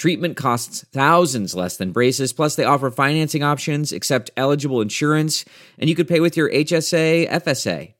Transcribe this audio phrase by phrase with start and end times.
[0.00, 5.44] Treatment costs thousands less than braces, plus, they offer financing options, accept eligible insurance,
[5.78, 7.92] and you could pay with your HSA, FSA.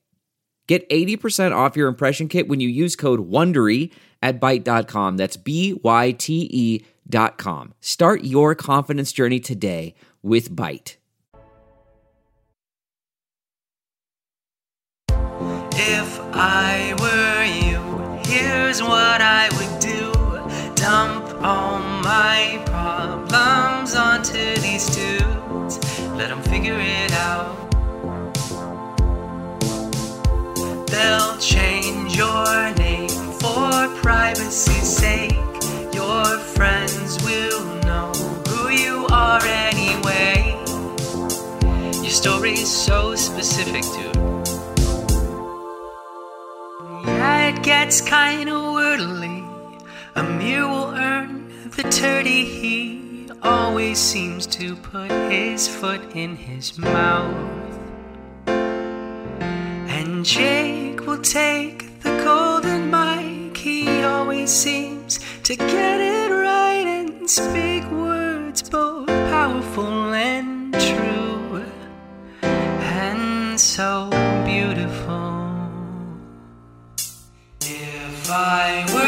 [0.65, 3.91] Get 80% off your impression kit when you use code WONDERY
[4.23, 5.17] at Byte.com.
[5.17, 7.75] That's B Y T E dot com.
[7.81, 9.93] Start your confidence journey today
[10.23, 10.95] with Byte.
[15.73, 20.11] If I were you, here's what I would do
[20.75, 21.80] dump all
[22.11, 25.75] my problems onto these dudes,
[26.19, 27.55] let them figure it out.
[30.91, 33.71] They'll change your name for
[34.05, 35.39] privacy's sake.
[35.93, 38.11] Your friends will know
[38.49, 39.41] who you are
[39.71, 40.35] anyway.
[42.03, 44.17] Your story's so specific, dude.
[47.05, 49.37] Yeah, it gets kinda wordly.
[50.13, 51.40] Amir will earn
[51.75, 57.79] the turdy he always seems to put his foot in his mouth.
[58.47, 63.55] And Jake will take the golden mic.
[63.57, 71.63] He always seems to get it right and speak words both powerful and true.
[72.41, 74.09] And so
[74.45, 75.29] beautiful.
[77.61, 79.00] If I were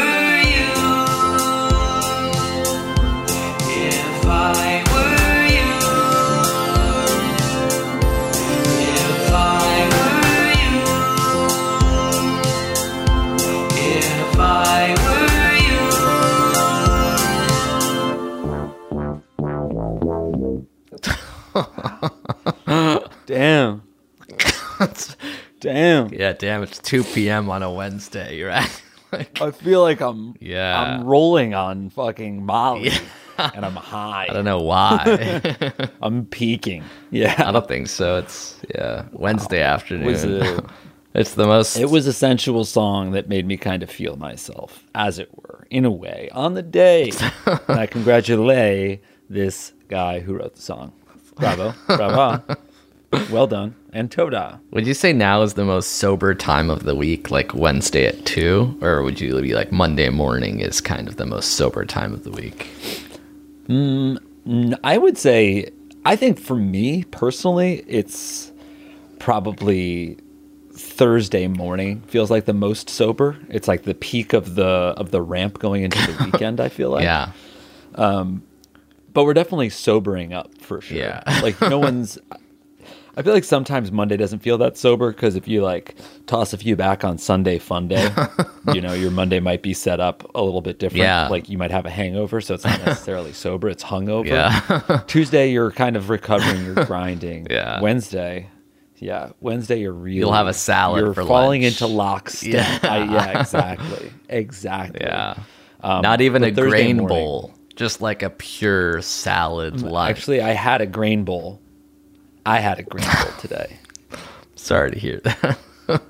[26.34, 27.48] Yeah, damn, it's 2 p.m.
[27.50, 28.36] on a Wednesday.
[28.38, 30.80] You're at like, I feel like I'm Yeah.
[30.80, 33.50] I'm rolling on fucking Molly Yeah.
[33.54, 34.26] and I'm high.
[34.30, 35.40] I don't know why.
[36.02, 36.82] I'm peaking.
[37.10, 37.34] Yeah.
[37.46, 38.18] I don't think so.
[38.18, 40.06] It's yeah, Wednesday afternoon.
[40.06, 40.64] was a-
[41.14, 41.76] it's the most.
[41.76, 45.64] It was a sensual song that made me kind of feel myself, as it were,
[45.70, 47.12] in a way, on the day.
[47.46, 49.00] and I congratulate
[49.30, 50.92] this guy who wrote the song.
[51.36, 51.72] Bravo.
[51.86, 52.42] Bravo.
[53.30, 53.74] Well done.
[53.92, 54.60] And Toda.
[54.72, 58.24] Would you say now is the most sober time of the week, like Wednesday at
[58.26, 62.12] two, or would you be like Monday morning is kind of the most sober time
[62.12, 62.68] of the week?
[64.84, 65.70] I would say,
[66.04, 68.52] I think for me personally, it's
[69.18, 70.18] probably
[70.72, 73.36] Thursday morning feels like the most sober.
[73.48, 74.64] It's like the peak of the
[74.96, 76.60] of the ramp going into the weekend.
[76.60, 77.30] I feel like, yeah,
[77.94, 78.42] Um,
[79.12, 80.98] but we're definitely sobering up for sure.
[80.98, 81.22] Yeah.
[81.42, 82.18] like no one's.
[83.16, 85.94] I feel like sometimes Monday doesn't feel that sober because if you like
[86.26, 88.10] toss a few back on Sunday fun day,
[88.74, 91.02] you know your Monday might be set up a little bit different.
[91.04, 91.28] Yeah.
[91.28, 94.26] like you might have a hangover, so it's not necessarily sober; it's hungover.
[94.26, 95.02] Yeah.
[95.06, 97.46] Tuesday you're kind of recovering, you're grinding.
[97.50, 97.80] Yeah.
[97.80, 98.48] Wednesday,
[98.96, 101.74] yeah, Wednesday you're really You'll have a salad You're for falling lunch.
[101.80, 102.52] into lockstep.
[102.82, 102.90] Yeah.
[102.90, 105.00] I- yeah, exactly, exactly.
[105.02, 105.36] yeah.
[105.82, 110.10] Um, Not even a Thursday grain morning- bowl, just like a pure salad lunch.
[110.18, 111.60] Actually, I had a grain bowl.
[112.46, 113.78] I had a green bowl today.
[114.56, 115.58] sorry to hear that.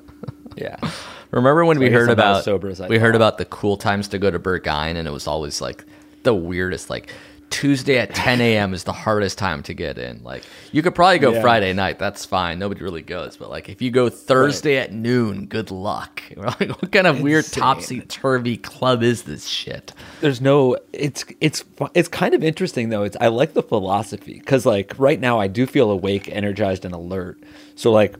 [0.56, 0.76] Yeah.
[1.32, 3.38] Remember when So we heard I'm not as about sober as I we heard about
[3.38, 5.84] the cool times to go to Berghain, and it was always like
[6.22, 6.90] the weirdest.
[6.90, 7.12] Like
[7.54, 8.74] Tuesday at 10 a.m.
[8.74, 10.20] is the hardest time to get in.
[10.24, 10.42] Like
[10.72, 11.40] you could probably go Yeah.
[11.40, 12.58] Friday night, that's fine.
[12.58, 16.20] Nobody really goes, but like if you go Thursday at noon, good luck.
[16.36, 19.92] Like, what kind of weird topsy turvy club is this shit?
[20.20, 21.62] There's no it's it's
[21.94, 23.04] it's kind of interesting though.
[23.04, 26.92] It's I like the philosophy cuz like right now I do feel awake, energized and
[26.92, 27.38] alert.
[27.76, 28.16] So like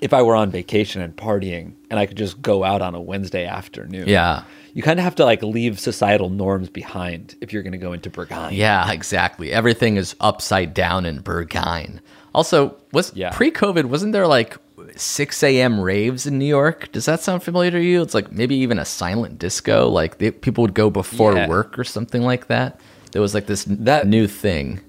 [0.00, 3.00] if I were on vacation and partying and I could just go out on a
[3.00, 4.08] Wednesday afternoon.
[4.08, 4.44] Yeah.
[4.72, 7.92] You kind of have to like leave societal norms behind if you're going to go
[7.92, 8.52] into Berghain.
[8.52, 9.52] Yeah, exactly.
[9.52, 11.98] Everything is upside down in Berghain.
[12.34, 13.30] Also, was Yeah.
[13.30, 14.56] pre-COVID wasn't there like
[14.96, 15.80] 6 a.m.
[15.80, 16.90] raves in New York?
[16.92, 18.00] Does that sound familiar to you?
[18.02, 19.88] It's like maybe even a silent disco.
[19.88, 21.48] Like they, people would go before Yeah.
[21.48, 22.80] work or something like that.
[23.12, 24.80] There was like this That- new thing.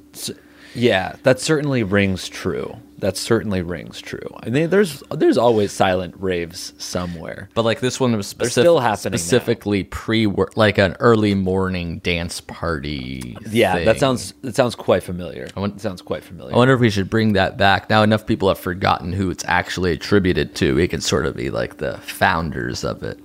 [0.73, 2.77] Yeah, that certainly rings true.
[3.01, 4.27] That certainly rings true.
[4.41, 7.49] I mean, there's there's always silent raves somewhere.
[7.53, 12.39] But like this one was still happening specifically pre work, like an early morning dance
[12.41, 13.35] party.
[13.49, 15.47] Yeah, that sounds that sounds quite familiar.
[15.55, 16.53] want- it sounds quite familiar.
[16.53, 17.89] I wonder if we should bring that back.
[17.89, 20.77] Now enough people have forgotten who it's actually attributed to.
[20.79, 23.19] It could sort of be like the founders of it.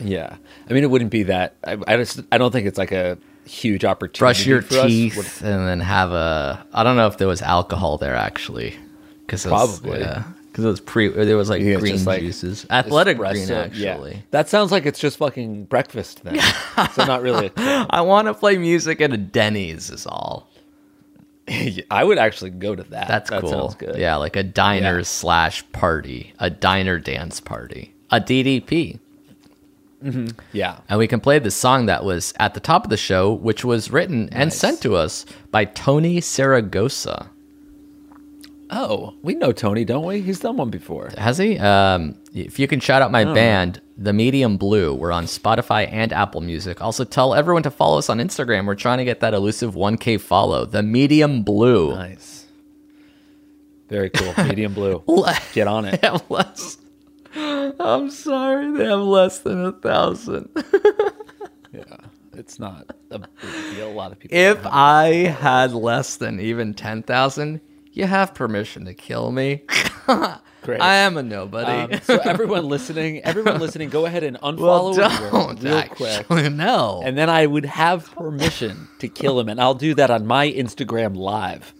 [0.00, 0.36] yeah,
[0.68, 1.54] I mean, it wouldn't be that.
[1.64, 4.20] I, I just I don't think it's like a huge opportunity.
[4.20, 4.86] Brush your for us.
[4.86, 6.64] teeth What- and then have a.
[6.72, 8.76] I don't know if there was alcohol there actually,
[9.32, 10.00] because Probably.
[10.00, 11.08] yeah, because it was pre.
[11.08, 13.64] There was like it's green just, like, juices, athletic green espresso.
[13.64, 14.12] actually.
[14.12, 14.20] Yeah.
[14.30, 16.38] That sounds like it's just fucking breakfast then.
[16.92, 17.50] so not really.
[17.56, 19.90] I want to play music at a Denny's.
[19.90, 20.48] Is all.
[21.90, 23.08] I would actually go to that.
[23.08, 23.50] That's that cool.
[23.50, 23.96] Sounds good.
[23.96, 25.04] Yeah, like a diner Yeah.
[25.04, 28.98] slash party, a diner dance party, a DDP.
[30.04, 30.36] Mm-hmm.
[30.52, 30.78] yeah.
[30.88, 33.64] And we can play the song that was at the top of the show, which
[33.64, 37.28] was written and sent to us by Tony Saragosa.
[38.74, 40.22] Oh, we know Tony, don't we?
[40.22, 41.10] He's done one before.
[41.18, 41.58] Has he?
[41.58, 44.94] Um, if you can shout out my band, The Medium Blue.
[44.94, 46.80] We're on Spotify and Apple Music.
[46.80, 48.66] Also, tell everyone to follow us on Instagram.
[48.66, 50.64] We're trying to get that elusive 1K follow.
[50.64, 51.94] The Medium Blue.
[51.94, 52.46] Nice.
[53.90, 54.32] Very cool.
[54.46, 55.04] Medium blue.
[55.52, 56.02] Get on it.
[56.30, 56.78] Less.
[57.34, 60.48] I'm sorry, they have less than a thousand.
[61.72, 61.84] Yeah.
[62.34, 63.28] It's not a big
[63.74, 63.90] deal.
[63.90, 64.36] A lot of people.
[64.36, 65.06] If I
[65.40, 67.60] had less than even 10,000,
[67.92, 69.62] you have permission to kill me.
[70.62, 70.80] Great.
[70.80, 71.94] I am a nobody.
[71.94, 76.24] Um, so everyone listening, everyone listening, go ahead and unfollow well, don't real actually.
[76.24, 76.52] quick.
[76.52, 77.02] No.
[77.04, 80.48] And then I would have permission to kill him, and I'll do that on my
[80.50, 81.74] Instagram live.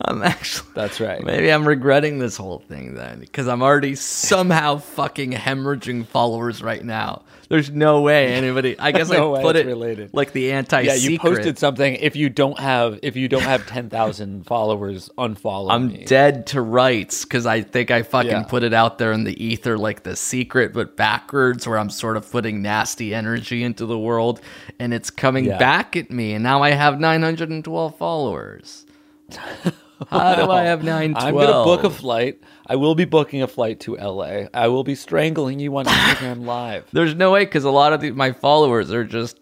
[0.00, 0.68] I'm actually.
[0.74, 1.22] That's right.
[1.22, 6.84] Maybe I'm regretting this whole thing then because I'm already somehow fucking hemorrhaging followers right
[6.84, 7.22] now.
[7.48, 8.76] There's no way anybody.
[8.78, 10.10] I guess No I put it related.
[10.12, 10.80] like the anti.
[10.82, 11.94] Yeah, you posted something.
[11.96, 16.04] If you don't have, if you don't have ten thousand followers, unfollow I'm me.
[16.04, 18.42] dead to rights because I think I fucking Yeah.
[18.44, 22.16] put it out there in the ether like the secret, but backwards, where I'm sort
[22.16, 24.40] of putting nasty energy into the world,
[24.78, 25.58] and it's coming Yeah.
[25.58, 26.32] back at me.
[26.32, 28.86] And now I have 912 followers.
[30.10, 31.16] How do I have 912?
[31.16, 32.40] I'm gonna book a flight.
[32.66, 34.44] I will be booking a flight to LA.
[34.52, 36.86] I will be strangling you on Instagram Live.
[36.92, 39.38] There's no way because a lot of the, my followers are just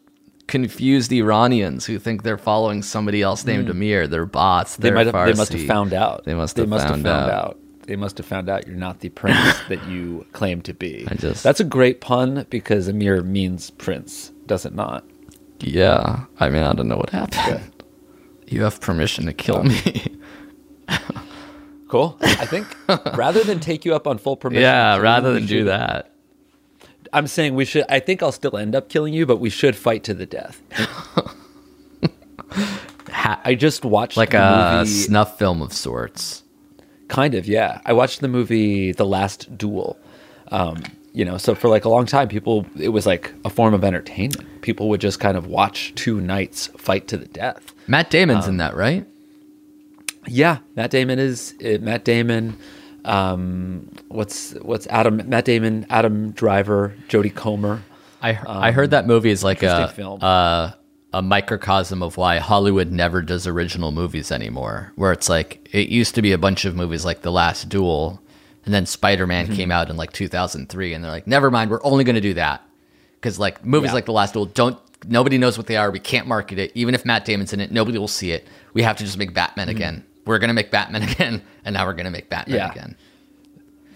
[0.48, 4.06] confused Iranians who think they're following somebody else named Amir.
[4.06, 4.76] They're bots.
[4.76, 4.82] Hmm.
[4.82, 5.26] They They're might have.
[5.26, 6.24] They must have found out.
[6.24, 7.44] They must They have must found have found out.
[7.44, 7.58] out.
[7.86, 11.04] They must have found out you're not the prince that you claim to be.
[11.08, 15.04] I just- That's a great pun because Amir means prince, does it not?
[15.60, 17.72] Yeah, I mean I don't know what happened.
[18.48, 20.11] You have permission to kill me.
[21.92, 22.16] Cool.
[22.22, 22.66] I think
[23.14, 26.10] rather than take you up on full permission, yeah, rather than do that.
[27.12, 27.84] I'm saying we should.
[27.90, 30.62] I think I'll still end up killing you, but we should fight to the death.
[33.44, 36.42] I just watched like a movie, snuff film of sorts.
[37.08, 37.82] kind of yeah.
[37.84, 39.98] I watched the movie The Last Duel.
[40.48, 43.74] Um, you know, so for like a long time, people it was like a form
[43.74, 44.62] of entertainment.
[44.62, 47.74] People would just kind of watch two knights fight to the death.
[47.86, 49.06] Matt Damon's Um, in that, right?
[50.26, 52.56] Yeah, Matt Damon is uh, Matt Damon.
[53.04, 57.82] Um, what's what's Adam Matt Damon, Adam Driver, Jodie Comer.
[58.22, 60.22] I I heard that movie is like a um, film.
[60.22, 60.76] a
[61.12, 64.92] a microcosm of why Hollywood never does original movies anymore.
[64.96, 68.22] Where it's like it used to be a bunch of movies like The Last Duel,
[68.64, 69.54] and then Spider Man Mm-hmm.
[69.56, 72.34] came out in like 2003, and they're like, never mind, we're only going to do
[72.34, 72.62] that
[73.20, 73.94] because like movies Yeah.
[73.94, 74.78] like The Last Duel don't.
[75.08, 75.90] Nobody knows what they are.
[75.90, 76.70] We can't market it.
[76.76, 78.46] Even if Matt Damon's in it, nobody will see it.
[78.72, 80.04] We have to just make Batman again.
[80.24, 82.56] We're gonna make Batman again, and now we're gonna make Batman.
[82.56, 82.70] Yeah.
[82.70, 82.96] again.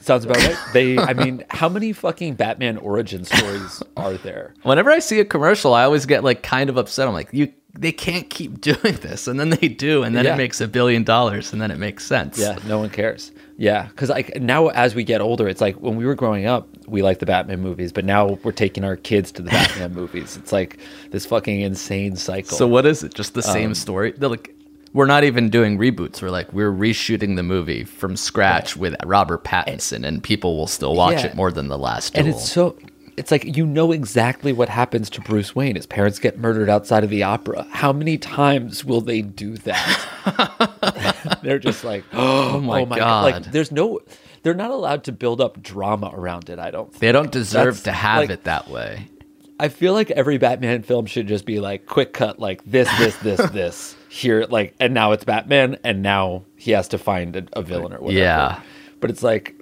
[0.00, 0.56] Sounds about right.
[0.72, 4.54] They, I mean, how many fucking Batman origin stories are there?
[4.62, 7.08] Whenever I see a commercial, I always get like kind of upset.
[7.08, 10.34] I'm like, you they can't keep doing this, and then they do, and then Yeah.
[10.34, 12.38] it makes a billion dollars, and then it makes sense.
[12.38, 13.32] Yeah, no one cares.
[13.58, 16.68] Yeah, because like now as we get older, it's like when we were growing up,
[16.86, 20.36] we liked the Batman movies, but now we're taking our kids to the Batman movies.
[20.36, 20.78] It's like
[21.10, 22.56] this fucking insane cycle.
[22.56, 23.12] So what is it?
[23.12, 24.12] Just the Um, same story?
[24.16, 24.54] They're like,
[24.92, 26.22] we're not even doing reboots.
[26.22, 30.94] We're like, we're reshooting the movie from scratch with Robert Pattinson, and people will still
[30.94, 31.26] watch Yeah.
[31.26, 32.26] it more than the last duel.
[32.26, 32.76] and it's so
[33.18, 35.74] it's like you know exactly what happens to Bruce Wayne.
[35.76, 37.66] His parents get murdered outside of the opera.
[37.70, 41.38] How many times will they do that?
[41.42, 43.44] They're just like, oh, oh my Like God.
[43.44, 44.00] there's no,
[44.42, 46.58] they're not allowed to build up drama around it.
[46.58, 46.90] I don't.
[46.90, 47.00] Think.
[47.00, 49.08] they don't deserve That's, to have like- it that way.
[49.58, 53.16] I feel like every Batman film should just be like quick cut, like this, this,
[53.18, 57.46] this, this here, like, and now it's Batman, and now he has to find a,
[57.54, 58.18] a villain or whatever.
[58.18, 58.60] Yeah.
[59.00, 59.54] but it's like,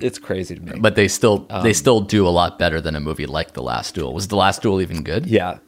[0.00, 0.78] it's crazy to me.
[0.80, 3.62] But they still Um, they still do a lot better than a movie like The
[3.62, 4.12] Last Duel.
[4.12, 5.26] Was The Last Duel even good?
[5.26, 5.58] Yeah.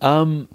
[0.00, 0.48] Um,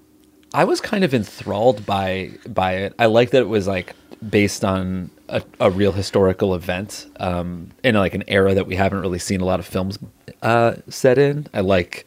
[0.53, 2.95] I was kind of enthralled by by it.
[2.97, 3.93] I like that it was like
[4.27, 9.01] based on a, a real historical event um, in like an era that we haven't
[9.01, 9.97] really seen a lot of films
[10.41, 11.47] uh, set in.
[11.53, 12.05] I like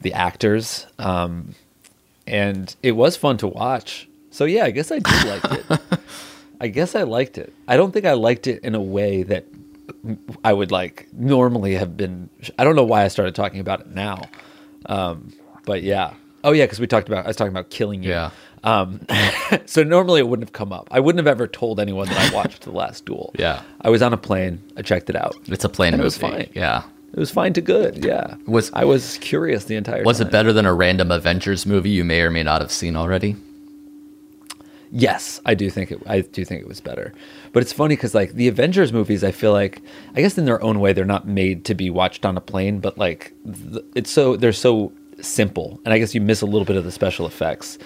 [0.00, 1.54] the actors, um,
[2.26, 4.08] and it was fun to watch.
[4.30, 5.80] So yeah, I guess I did like it.
[6.60, 7.52] I guess I liked it.
[7.68, 9.44] I don't think I liked it in a way that
[10.44, 12.28] I would like normally have been.
[12.58, 14.22] I don't know why I started talking about it now,
[14.86, 15.32] um,
[15.64, 16.14] but yeah.
[16.44, 18.10] Oh yeah, because we talked about I was talking about killing you.
[18.10, 18.30] Yeah.
[18.64, 19.00] Um,
[19.66, 20.88] so normally it wouldn't have come up.
[20.90, 23.32] I wouldn't have ever told anyone that I watched The Last Duel.
[23.38, 23.62] Yeah.
[23.80, 24.62] I was on a plane.
[24.76, 25.36] I checked it out.
[25.46, 26.50] It's a plane And it was fine.
[26.54, 26.82] Yeah.
[27.12, 28.04] It was fine to good.
[28.04, 28.34] Yeah.
[28.46, 30.04] Was- I was curious the entire time.
[30.04, 30.26] Was time.
[30.26, 33.36] it better than a random Avengers movie you may or may not have seen already?
[34.90, 36.00] Yes, I do think it.
[36.06, 37.12] I do think it was better,
[37.52, 39.82] but it's funny because like the Avengers movies, I feel like
[40.14, 42.80] I guess in their own way they're not made to be watched on a plane,
[42.80, 43.34] but like
[43.94, 46.90] it's so they're so simple, and I guess you miss a little bit of the
[46.92, 47.76] special effects.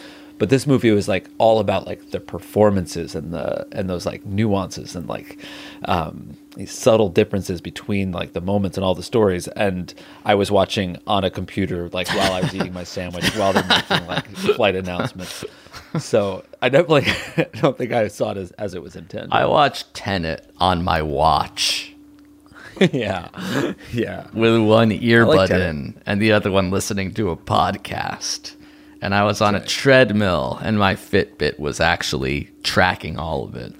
[0.42, 4.26] But this movie was like all about like the performances and the and those like
[4.26, 5.38] nuances and like
[5.84, 9.46] um, these subtle differences between like the moments and all the stories.
[9.46, 9.94] And
[10.24, 13.62] I was watching on a computer like while I was eating my sandwich while they're
[13.62, 15.44] making like flight announcements.
[16.00, 17.06] So I definitely
[17.60, 19.32] don't think I saw it as, as it was intended.
[19.32, 21.94] I watched Tenet on my watch
[22.92, 23.28] yeah,
[23.92, 24.26] yeah.
[24.34, 25.68] with one earbud Tenet.
[25.68, 28.56] in and the other one listening to a podcast.
[29.02, 33.74] And I was on a treadmill, and my Fitbit was actually tracking all of it.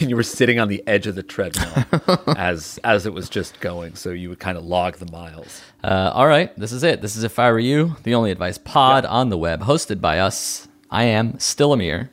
[0.10, 1.84] you were sitting on the edge of the treadmill
[2.36, 5.60] as as it was just going, so you would kind of log the miles.
[5.84, 7.02] Uh, all right, this is it.
[7.02, 10.18] This is If I Were You, the only advice pod on the web, hosted by
[10.18, 10.66] us.
[10.90, 12.10] I am still Amir.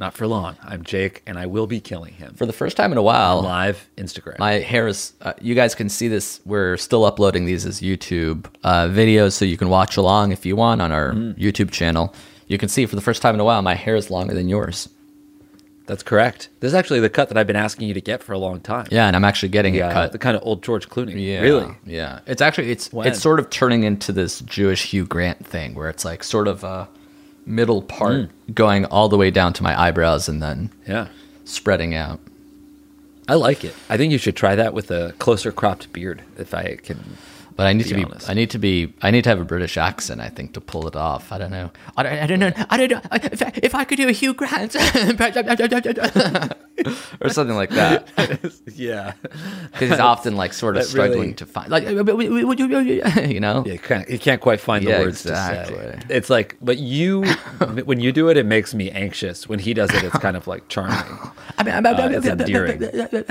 [0.00, 0.56] Not for long.
[0.62, 2.32] I'm Jake, and I will be killing him.
[2.34, 4.38] For the first time in a while, live Instagram.
[4.38, 5.12] My hair is.
[5.20, 6.40] Uh, you guys can see this.
[6.46, 10.56] We're still uploading these as YouTube uh, videos, so you can watch along if you
[10.56, 11.36] want on our Mm.
[11.38, 12.14] YouTube channel.
[12.46, 14.48] You can see for the first time in a while, my hair is longer than
[14.48, 14.88] yours.
[15.86, 16.48] That's correct.
[16.60, 18.60] This is actually the cut that I've been asking you to get for a long
[18.60, 18.86] time.
[18.90, 20.12] Yeah, and I'm actually getting Yeah, it cut.
[20.12, 21.14] the kind of old George Clooney.
[21.26, 21.74] Yeah, Really?
[21.84, 23.06] Yeah, it's actually it's When?
[23.06, 26.64] it's sort of turning into this Jewish Hugh Grant thing, where it's like sort of
[26.64, 26.88] a
[27.46, 28.28] middle part Mm.
[28.54, 31.08] going all the way down to my eyebrows and then Yeah.
[31.44, 32.20] spreading out.
[33.28, 33.74] I like it.
[33.88, 37.16] I think you should try that with a closer cropped beard, if I can.
[37.60, 38.04] But I need to be.
[38.04, 38.30] honest.
[38.30, 38.94] I need to be.
[39.02, 40.22] I need to have a British accent.
[40.22, 41.30] I think to pull it off.
[41.30, 41.70] I don't know.
[41.94, 42.52] I don't, I don't know.
[42.70, 43.00] I don't know.
[43.12, 44.74] If I, if I could do a Hugh Grant
[47.20, 48.08] or something like that,
[48.74, 49.12] Yeah.
[49.72, 53.62] because he's often like sort of That struggling really- to find like you know.
[53.66, 55.98] Yeah, you can't, you can't quite find the Yeah, words to say.
[56.08, 57.24] It's like, but you,
[57.84, 59.48] when you do it, it makes me anxious.
[59.48, 60.96] When he does it, it's kind of like charming.
[61.58, 62.80] I mean, Uh, it's endearing.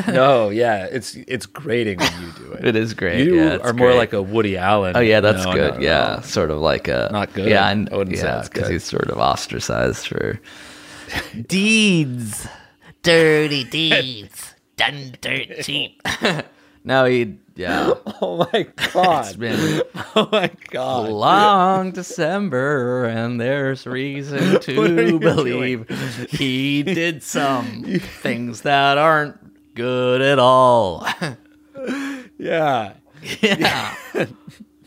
[0.08, 2.66] No, yeah, it's it's grating when you do it.
[2.66, 3.26] It is great.
[3.26, 3.98] You yeah, are more great.
[3.98, 4.96] like a Woody Allen.
[4.96, 5.76] Oh yeah, that's No, good.
[5.76, 6.22] no, yeah, no.
[6.22, 7.48] sort of like a Not good?
[7.50, 8.74] Yeah, and, I wouldn't say yeah, that's because good.
[8.74, 10.40] he's sort of ostracized for
[11.48, 12.48] deeds,
[13.04, 16.02] dirty deeds, done dirt cheap.
[16.84, 17.94] no, he yeah.
[18.22, 19.28] Oh my god!
[19.28, 19.82] It's been
[20.16, 21.10] oh my a god!
[21.10, 25.88] long December, and there's reason to you believe
[26.30, 27.84] he did some
[28.22, 31.08] things that aren't good at all.
[32.38, 32.94] Yeah,
[33.42, 33.96] yeah,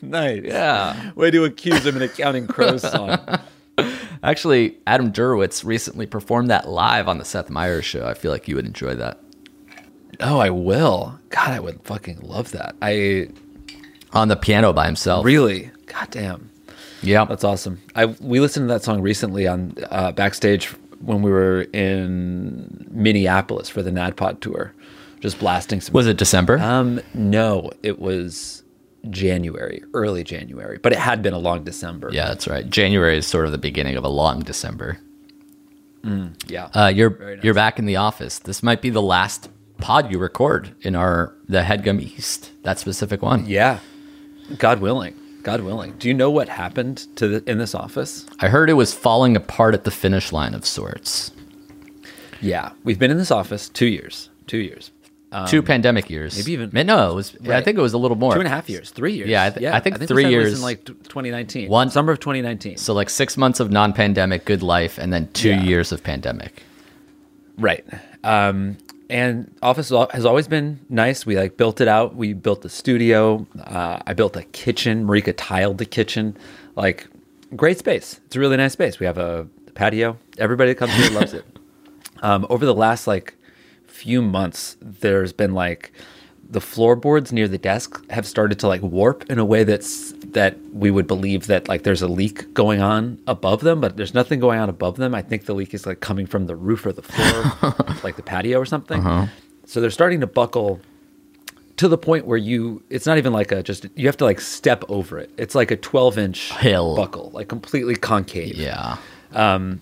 [0.03, 0.43] nice.
[0.45, 1.13] yeah.
[1.15, 3.19] Way to accuse him in a Counting Crows song.
[4.23, 8.07] Actually, Adam Duritz recently performed that live on the Seth Meyers show.
[8.07, 9.19] I feel like you would enjoy that.
[10.21, 11.19] Oh, I will.
[11.31, 12.77] God, I would fucking love that.
[12.81, 13.29] I
[14.13, 15.25] On the piano by himself.
[15.25, 16.51] really, God damn.
[17.03, 17.25] Yeah.
[17.25, 17.81] That's awesome.
[17.97, 20.67] I we listened to that song recently on uh, backstage
[21.01, 24.73] when we were in Minneapolis for the NADPOD tour,
[25.23, 25.95] just blasting some.
[25.95, 26.59] Was it December?
[26.59, 28.63] Um, no, it was
[29.09, 32.11] January, early January, but it had been a long December.
[32.13, 32.69] yeah, that's right.
[32.69, 34.99] January is sort of the beginning of a long December.
[36.49, 36.69] yeah.
[36.75, 37.45] Uh, you're nice.
[37.45, 38.41] you're back in the office.
[38.41, 39.49] This might be the last
[39.79, 42.51] pod you record in our the Headgum East.
[42.65, 43.47] That specific one.
[43.47, 43.79] yeah.
[44.59, 45.15] God willing.
[45.45, 45.93] God willing.
[45.99, 48.27] Do you know what happened to the, in this office?
[48.41, 51.33] I heard it was falling apart at the finish line of sorts.
[52.41, 54.29] Yeah, we've been in this office two years.
[54.47, 54.91] Two years.
[55.49, 56.35] Two pandemic years.
[56.35, 57.37] Um, maybe even- no, it was.
[57.49, 58.35] I think it was a little more.
[58.35, 59.29] Two and a half years, three years.
[59.29, 60.45] Yeah, I th- I think we three started years.
[60.63, 62.77] listening, like 2019, One- summer of 2019.
[62.77, 65.63] So like six months of non-pandemic good life, and then two Yeah.
[65.63, 66.63] years of pandemic.
[67.59, 67.85] Right.
[68.25, 68.77] Um,
[69.11, 71.27] and office has always been nice.
[71.27, 72.15] We like built it out.
[72.17, 73.47] We built the studio.
[73.63, 75.07] Uh, I built a kitchen.
[75.07, 76.37] Marika tiled the kitchen.
[76.77, 77.07] Like
[77.55, 78.21] great space.
[78.27, 78.99] It's a really nice space.
[78.99, 80.17] We have a patio.
[80.39, 81.45] Everybody that comes here loves it.
[82.25, 83.35] Um, over the last like
[84.03, 85.93] few months, there's been like
[86.51, 90.57] the floorboards near the desk have started to like warp in a way that's that
[90.73, 94.41] we would believe that like there's a leak going on above them, but there's nothing
[94.41, 95.15] going on above them.
[95.15, 98.23] I think the leak is like coming from the roof or the floor, like the
[98.23, 99.29] patio or something.
[99.67, 100.81] So they're starting to buckle
[101.77, 104.41] to the point where you it's not even like a just you have to like
[104.41, 105.31] step over it.
[105.39, 106.97] It's like a 12 inch Hill.
[106.97, 108.57] buckle, like completely concave.
[108.57, 108.97] Yeah.
[109.33, 109.81] Um,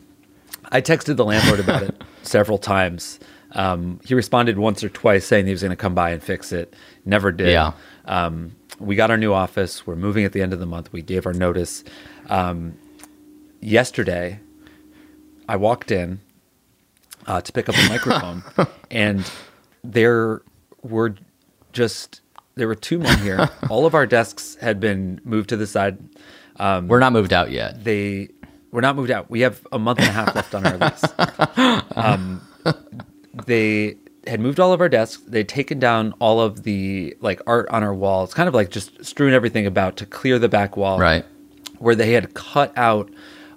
[0.70, 3.18] I texted the landlord about it several times.
[3.52, 6.52] Um, he responded once or twice saying he was going to come by and fix
[6.52, 6.74] it.
[7.04, 7.50] Never did.
[7.50, 7.72] Yeah.
[8.04, 9.86] Um, we got our new office.
[9.86, 10.92] We're moving at the end of the month.
[10.92, 11.84] We gave our notice.
[12.28, 12.78] Um,
[13.60, 14.40] yesterday,
[15.48, 16.20] I walked in
[17.26, 18.42] uh, to pick up a microphone,
[18.90, 19.30] and
[19.84, 20.42] there
[20.82, 21.14] were
[21.72, 22.20] just
[22.54, 23.50] there were two men here.
[23.68, 25.98] All of our desks had been moved to the side.
[26.58, 27.84] We're not moved out yet.
[27.84, 28.30] They
[28.70, 29.30] we're not moved out.
[29.30, 31.04] We have a month and a half left on our lease.
[31.96, 32.40] Um,
[33.46, 33.96] they
[34.26, 35.22] had moved all of our desks.
[35.26, 38.24] They'd taken down all of the like art on our wall.
[38.24, 40.98] It's kind of like just strewn everything about to clear the back wall.
[40.98, 41.24] Right.
[41.78, 43.10] Where they had cut out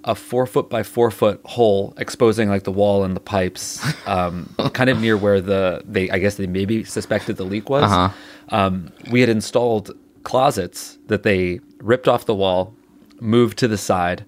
[0.04, 4.54] a four foot by four foot hole, exposing like the wall and the pipes, um,
[4.72, 7.84] kind of near where the they I guess they maybe suspected the leak was.
[7.84, 8.10] Uh-huh.
[8.50, 12.74] Um, we had installed closets that they ripped off the wall,
[13.20, 14.24] moved to the side,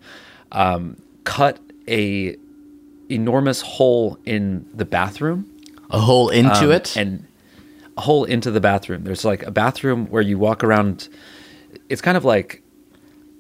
[0.53, 2.37] um, cut a
[3.09, 5.51] enormous hole in the bathroom
[5.91, 6.97] A hole into um, it.
[6.97, 7.27] and
[7.97, 9.05] a hole into the bathroom.
[9.05, 11.09] There's like a bathroom where you walk around.
[11.89, 12.63] It's kind of like,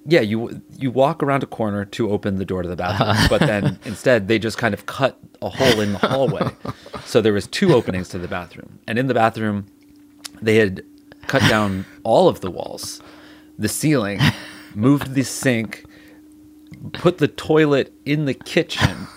[0.06, 3.40] yeah, you you walk around a corner to open the door to the bathroom, but
[3.40, 6.48] then instead they just kind of cut a hole in the hallway.
[7.04, 9.66] so there was two openings to the bathroom, and in the bathroom,
[10.40, 10.82] they had
[11.26, 13.02] cut down all of the walls,
[13.58, 14.20] the ceiling,
[14.74, 15.84] moved the sink,
[16.92, 19.08] put the toilet in the kitchen,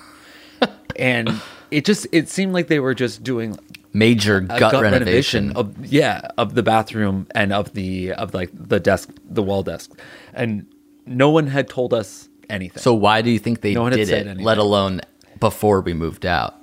[0.95, 1.29] and
[1.71, 3.57] it just it seemed like they were just doing
[3.93, 5.51] Major a gut, renovation.
[5.55, 9.91] of yeah of the bathroom and of the of like the desk the wall desk
[10.33, 10.65] and
[11.05, 14.27] no one had told us anything so why do you think they No did it,
[14.27, 14.43] anything.
[14.45, 15.01] let alone
[15.39, 16.55] before we moved out?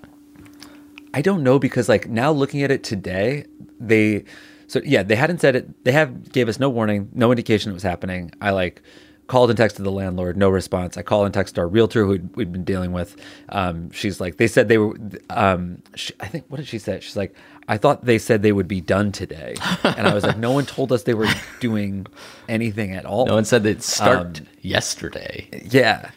[1.15, 3.45] i don't know because like now looking at it today
[3.81, 4.25] they
[4.69, 7.75] so yeah they hadn't said it they have gave us no warning no indication it
[7.75, 8.83] was happening i like
[9.27, 12.53] called and texted the landlord no response i called and texted our realtor who we'd
[12.53, 13.17] been dealing with
[13.49, 14.97] um, she's like they said they were
[15.31, 17.35] um, she, i think what did she say she's like
[17.69, 20.65] i thought they said they would be done today and i was like no one
[20.67, 21.29] told us they were
[21.61, 22.07] doing
[22.49, 25.49] anything at all No one said they'd start Um, yesterday.
[25.71, 26.11] Yeah.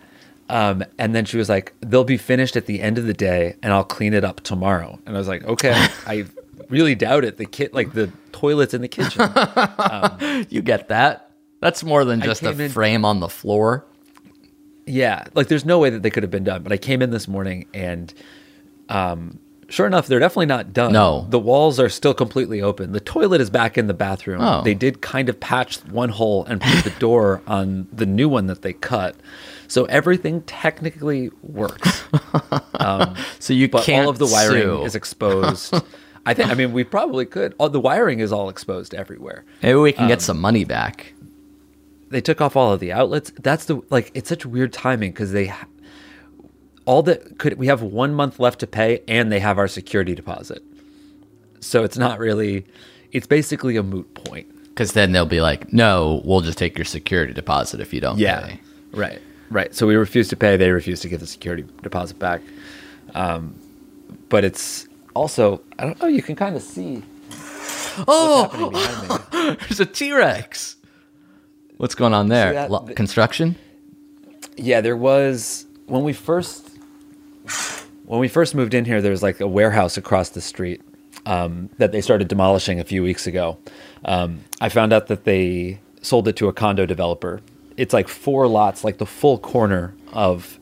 [0.50, 3.56] Um, and then she was like, they'll be finished at the end of the day
[3.62, 4.98] and I'll clean it up tomorrow.
[5.06, 5.74] And I was like, okay,
[6.08, 6.26] I
[6.69, 7.38] really doubt it.
[7.38, 9.22] The kit, like the toilets in the kitchen.
[10.50, 11.29] You get that?
[11.62, 13.86] That's more than just a in- frame on the floor.
[14.86, 15.26] yeah.
[15.36, 16.63] Like there's no way that they could have been done.
[16.63, 18.13] But I came in this morning and,
[18.88, 20.93] um, sure enough, they're definitely not done.
[20.93, 21.28] No.
[21.30, 22.91] The walls are still completely open.
[22.93, 24.41] The toilet is back in the bathroom.
[24.41, 24.62] Oh.
[24.63, 28.48] They did kind of patch one hole and put the door on the new one
[28.48, 29.15] that they cut.
[29.67, 32.04] So everything technically works.
[33.39, 34.84] So you but can't all of the wiring sue.
[34.84, 35.74] is exposed.
[36.26, 36.50] I think.
[36.50, 37.54] I mean, we probably could.
[37.58, 39.43] All the wiring is all exposed everywhere.
[39.62, 41.13] Maybe we can um, get some money back.
[42.10, 43.32] They took off all of the outlets.
[43.39, 44.12] That's the like.
[44.13, 45.54] It's such weird timing because they
[46.86, 47.58] all that could.
[47.58, 50.63] We have one month left to pay, and they have our security deposit.
[51.60, 52.65] So it's not really.
[53.12, 54.48] It's basically a moot point.
[54.69, 58.17] Because then they'll be like, no, we'll just take your security deposit if you don't
[58.17, 58.60] pay.
[58.91, 59.22] Right.
[59.52, 59.76] Right.
[59.76, 60.58] So we refuse to pay.
[60.58, 62.41] They refuse to give the security deposit back.
[63.13, 63.60] Um,
[64.30, 66.08] but it's also I don't know.
[66.08, 67.04] You can kind of see.
[68.08, 69.58] Oh, what's happening behind me.
[69.67, 70.78] there's a T Rex.
[71.80, 72.52] What's going on there?
[72.52, 72.70] that?
[72.70, 73.56] Lo- construction?
[74.58, 76.70] Yeah, there was when we first
[78.04, 79.02] when we first moved in here.
[79.02, 80.82] There was like a warehouse across the street
[81.26, 83.58] um, that they started demolishing a few weeks ago.
[84.04, 87.39] Um, I found out that they sold it to a condo developer.
[87.78, 90.60] It's like four lots, like the full corner of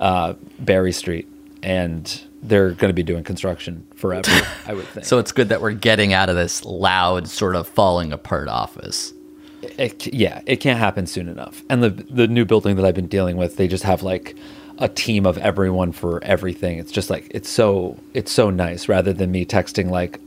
[0.00, 1.28] uh, Barry Street,
[1.62, 4.32] and they're going to be doing construction forever.
[4.66, 5.06] I would think.
[5.06, 9.12] So it's good that we're getting out of this loud, sort of falling apart office.
[9.78, 11.62] It, yeah, it can't happen soon enough.
[11.68, 14.36] And the the new building that I've been dealing with, they just have like
[14.78, 16.78] a team of everyone for everything.
[16.78, 20.20] It's just like it's so it's so nice rather than me texting like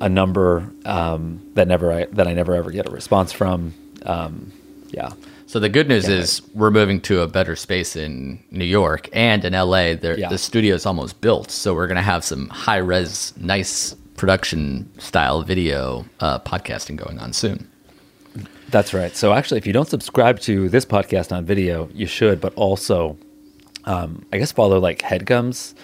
[0.00, 3.74] a number um, that never I, that I never ever get a response from.
[4.04, 4.52] Um,
[4.90, 5.12] yeah,
[5.46, 9.08] So the good news Yeah, is we're moving to a better space in New York
[9.12, 9.96] and in LA.
[10.00, 10.28] Yeah.
[10.28, 15.42] The studio is almost built, so we're gonna have some high res, nice production style
[15.42, 17.68] video uh, podcasting going on soon.
[18.70, 19.14] That's right.
[19.16, 22.40] So actually, if you don't subscribe to this podcast on video, you should.
[22.40, 23.16] But also,
[23.84, 25.74] um, I guess follow like Headgum's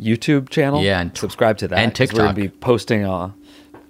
[0.00, 0.82] YouTube channel.
[0.82, 1.78] Yeah, and tw- subscribe to that.
[1.78, 3.30] and 'cause We're gonna be posting uh,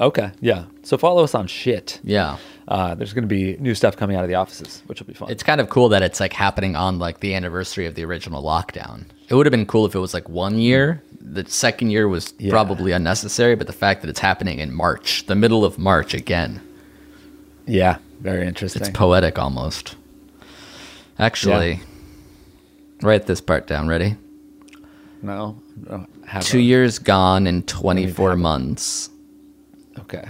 [0.00, 0.64] Okay, yeah.
[0.82, 2.00] So follow us on shit.
[2.02, 2.36] Yeah.
[2.66, 5.12] Uh, there's going to be new stuff coming out of the offices, which will be
[5.14, 5.30] fun.
[5.30, 8.42] It's kind of cool that it's like happening on like the anniversary of the original
[8.42, 9.04] lockdown.
[9.28, 11.00] It would have been cool if it was like one year.
[11.20, 15.34] The second year was probably unnecessary, but the fact that it's happening in March, the
[15.36, 16.60] middle of March again,
[17.66, 18.82] yeah, very interesting.
[18.82, 19.96] it's poetic almost.
[21.18, 21.80] Actually,
[23.02, 23.88] write this part down.
[23.88, 24.16] Ready?
[25.22, 25.56] no,
[26.42, 29.08] Two a- years gone in 24 months.
[30.00, 30.28] Okay,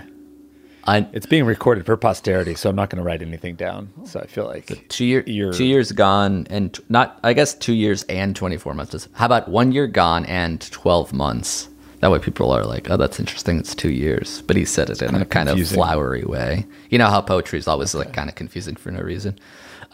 [0.87, 3.91] I it's being recorded for posterity, so I'm not going to write anything down.
[4.05, 7.73] So I feel like two year two years gone and t- not I guess two
[7.73, 9.09] years and 24 months.
[9.15, 11.69] How about one year gone and 12 months?
[12.05, 13.59] That way people are like, oh, that's interesting.
[13.59, 16.67] It's two years, but he said it in a kinda of flowery way.
[16.91, 19.39] You know how poetry is always like kind of confusing for no reason.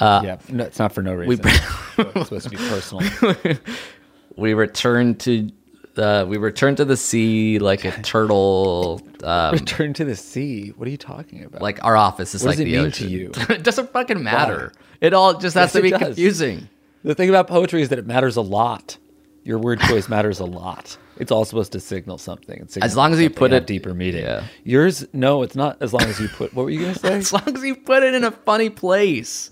[0.01, 1.45] yeah, no, it's not for no reason.
[1.45, 3.57] We, it's supposed to be personal.
[4.37, 5.53] We return to
[5.97, 9.01] uh, we return to the sea like a turtle.
[9.23, 10.71] Um, Return to the sea.
[10.71, 11.63] What are you talking about?
[11.63, 13.07] like our office is What like the ocean.
[13.07, 13.33] to you?
[13.51, 14.73] it doesn't fucking matter.
[15.01, 16.69] It all just has Yes, to be confusing.
[17.05, 18.99] the thing about poetry is that it matters a lot.
[19.45, 20.97] Your word choice matters a lot.
[21.21, 22.59] It's all supposed to signal something.
[22.61, 24.23] It signals As long as you put it- deeper meaning.
[24.25, 24.45] yeah.
[24.65, 25.77] Yours, no, it's not.
[25.81, 26.55] As long as you put.
[26.55, 27.15] What were you gonna say?
[27.15, 29.51] as long as you put it in a funny place.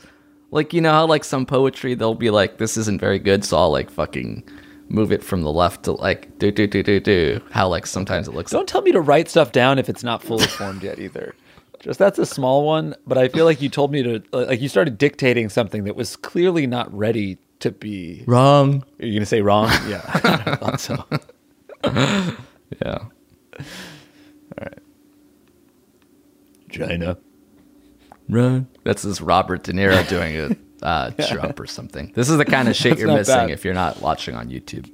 [0.51, 3.59] Like you know how like some poetry they'll be like this isn't very good, so
[3.59, 4.43] I'll like fucking
[4.89, 7.41] move it from the left to like do do do do do.
[7.51, 10.23] How like sometimes it looks Don't tell me to write stuff down if it's not
[10.23, 11.35] fully formed yet either.
[11.81, 14.61] Just that's a small one, but I feel like you told me to uh, like
[14.63, 18.25] you started dictating something that was clearly not ready to be.
[18.27, 18.83] wrong.
[19.01, 19.69] Are you gonna say wrong?
[19.87, 21.05] Yeah, I thought so.
[22.83, 22.99] Yeah.
[22.99, 23.09] All
[24.61, 24.79] right.
[26.71, 27.17] China.
[28.29, 28.69] Run.
[28.85, 32.13] That's this Robert De Niro doing a uh, Trump or something.
[32.15, 33.51] This is the kind of shit you're missing bad.
[33.51, 34.91] if you're not watching on YouTube.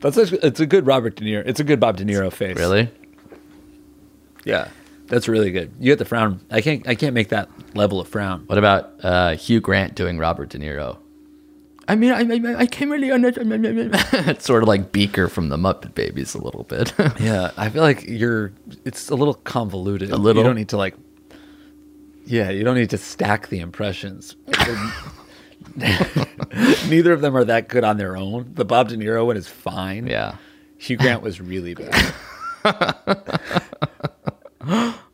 [0.00, 1.42] That's actually, it's a good Robert De Niro.
[1.44, 2.56] It's a good Bob De Niro face.
[2.56, 2.88] Really?
[4.44, 4.68] Yeah,
[5.06, 5.72] that's really good.
[5.80, 6.40] You have to frown.
[6.50, 6.86] I can't.
[6.86, 8.44] I can't make that level of frown.
[8.46, 10.98] What about uh, Hugh Grant doing Robert De Niro?
[11.88, 13.50] I mean, I, I, I can't really understand.
[13.64, 16.92] it's sort of like Beaker from the Muppet Babies a little bit.
[17.18, 18.52] Yeah, I feel like you're.
[18.84, 20.10] It's a little convoluted.
[20.12, 20.42] A little?
[20.42, 20.94] You don't need to like.
[22.26, 24.36] Yeah, you don't need to stack the impressions.
[25.76, 28.52] Neither of them are that good on their own.
[28.54, 30.06] The Bob De Niro one is fine.
[30.06, 30.36] yeah.
[30.76, 32.14] Hugh Grant was really bad.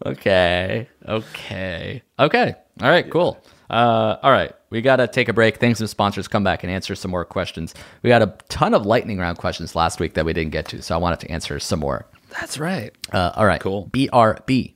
[0.05, 0.89] Okay.
[1.09, 2.03] Okay.
[2.19, 2.55] Okay.
[2.83, 3.09] All right.
[3.11, 3.41] Cool.
[3.75, 4.53] Uh, all right.
[4.71, 5.57] We got to take a break.
[5.57, 6.29] Thanks to sponsors.
[6.29, 7.75] Come back and answer some more questions.
[8.03, 10.81] We got a ton of lightning round questions last week that we didn't get to,
[10.81, 12.07] so I wanted to answer some more.
[12.41, 12.95] That's right.
[13.13, 13.61] Uh, all right.
[13.61, 13.91] Cool.
[13.93, 14.75] BRB.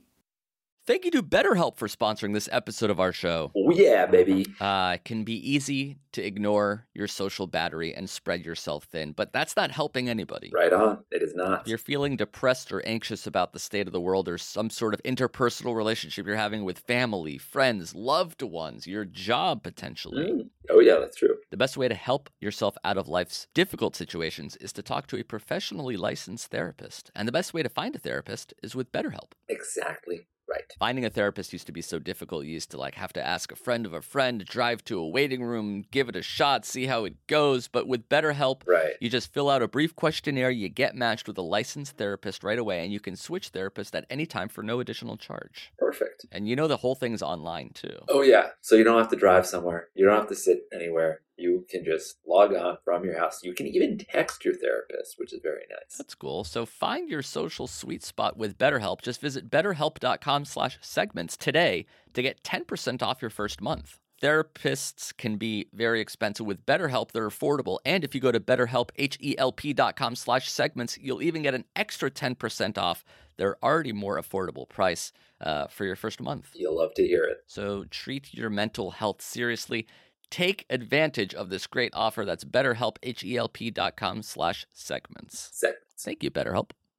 [0.89, 3.51] Thank you to BetterHelp for sponsoring this episode of our show.
[3.55, 4.47] Oh yeah, baby.
[4.59, 9.31] Uh, it can be easy to ignore your social battery and spread yourself thin, but
[9.31, 10.51] that's not helping anybody.
[10.51, 11.03] Right on.
[11.11, 11.61] It is not.
[11.61, 14.95] If you're feeling depressed or anxious about the state of the world or some sort
[14.95, 20.49] of interpersonal relationship you're having with family, friends, loved ones, your job potentially, Mm.
[20.71, 21.37] Oh yeah, that's true.
[21.51, 25.19] the best way to help yourself out of life's difficult situations is to talk to
[25.19, 27.11] a professionally licensed therapist.
[27.15, 29.33] And the best way to find a therapist is with BetterHelp.
[29.47, 30.73] Exactly right.
[30.79, 32.45] Finding a therapist used to be so difficult.
[32.45, 35.07] You used to like have to ask a friend of a friend, drive to a
[35.07, 37.67] waiting room, give it a shot, see how it goes.
[37.67, 38.93] But with BetterHelp, Right.
[38.99, 42.59] you just fill out a brief questionnaire, you get matched with a licensed therapist right
[42.59, 45.71] away, and you can switch therapists at any time for no additional charge.
[45.77, 46.25] Perfect.
[46.31, 47.97] And you know the whole thing's online too.
[48.09, 48.49] Oh yeah.
[48.61, 49.89] So you don't have to drive somewhere.
[49.93, 51.21] You don't have to sit anywhere.
[51.39, 53.43] You can just log on from your house.
[53.43, 55.97] You can even text your therapist, which is very nice.
[55.97, 56.43] That's cool.
[56.43, 59.01] So find your social sweet spot with BetterHelp.
[59.01, 63.99] Just visit betterhelp.com slash segments today to get 10% off your first month.
[64.21, 66.45] Therapists can be very expensive.
[66.45, 67.79] With BetterHelp, they're affordable.
[67.85, 72.77] And if you go to betterhelp, H-E-L-P.com slash segments, you'll even get an extra 10%
[72.77, 73.05] off
[73.37, 76.49] their already more affordable price uh, for your first month.
[76.53, 77.37] You'll love to hear it.
[77.47, 79.87] So treat your mental health seriously.
[80.29, 82.25] Take advantage of this great offer.
[82.25, 85.49] That's betterhelp, H-E-L-P dot com slash segments.
[85.53, 86.03] Segments.
[86.03, 86.71] Thank you, BetterHelp.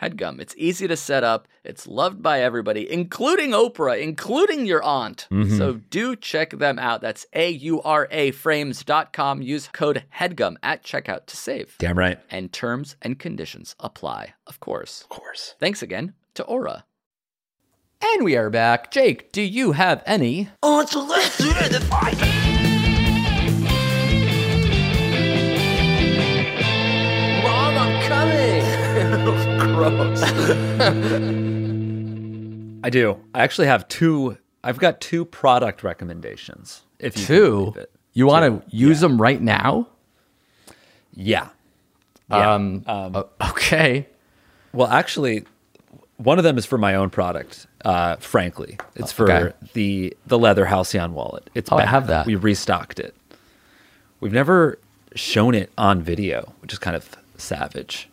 [0.00, 0.40] HEADGUM.
[0.40, 1.48] It's easy to set up.
[1.64, 5.26] It's loved by everybody, including Oprah, including your aunt.
[5.30, 5.56] Mm-hmm.
[5.56, 7.00] So do check them out.
[7.00, 9.42] That's A U R A frames.com.
[9.42, 11.76] Use code HEADGUM at checkout to save.
[11.78, 12.18] Damn right.
[12.30, 15.02] And terms and conditions apply, of course.
[15.02, 15.54] Of course.
[15.58, 16.84] Thanks again to Aura.
[18.14, 18.90] And we are back.
[18.90, 20.50] Jake, do you have any?
[20.62, 21.08] Oh, it's Mom,
[29.76, 30.14] coming.
[30.14, 30.22] Gross.
[32.84, 33.18] I do.
[33.34, 34.38] I actually have two.
[34.62, 36.82] I've got two product recommendations.
[36.98, 37.56] If you Two?
[37.72, 37.90] believe it.
[38.14, 39.88] You want to use them right now?
[41.14, 41.48] Yeah.
[42.30, 42.54] Yeah.
[42.54, 44.08] Um, o- okay.
[44.72, 45.44] Well, actually,
[46.16, 47.66] one of them is for my own product.
[47.84, 49.54] Uh, frankly, it's for Okay.
[49.74, 51.50] the the leather Halcyon wallet.
[51.54, 52.26] It's Oh, I have that.
[52.26, 53.14] We restocked it.
[54.20, 54.78] We've never
[55.14, 58.08] shown it on video, which is kind of savage.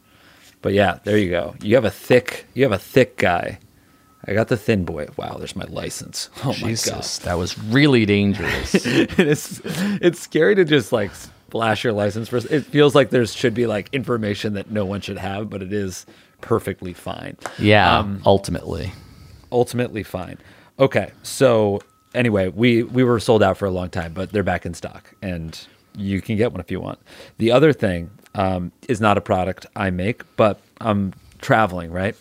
[0.64, 1.56] But yeah, there you go.
[1.62, 2.48] You have a thick.
[2.56, 3.60] You have a thick guy.
[4.26, 5.08] I got the thin boy.
[5.18, 6.30] Wow, there's my license.
[6.46, 8.74] Oh Jesus, that was really dangerous.
[8.76, 9.62] it's
[10.02, 11.12] it's scary to just like
[11.52, 12.50] flash your license first.
[12.50, 15.72] It feels like there should be like information that no one should have, but it
[15.74, 16.06] is
[16.42, 17.38] perfectly fine.
[17.60, 18.92] yeah, Um, ultimately.
[19.52, 20.38] ultimately fine.
[20.80, 21.82] Okay, so
[22.16, 25.14] anyway, we we were sold out for a long time, but they're back in stock,
[25.22, 27.00] and you can get one if you want.
[27.38, 32.16] The other thing um, is not a product I make, but I'm traveling, right?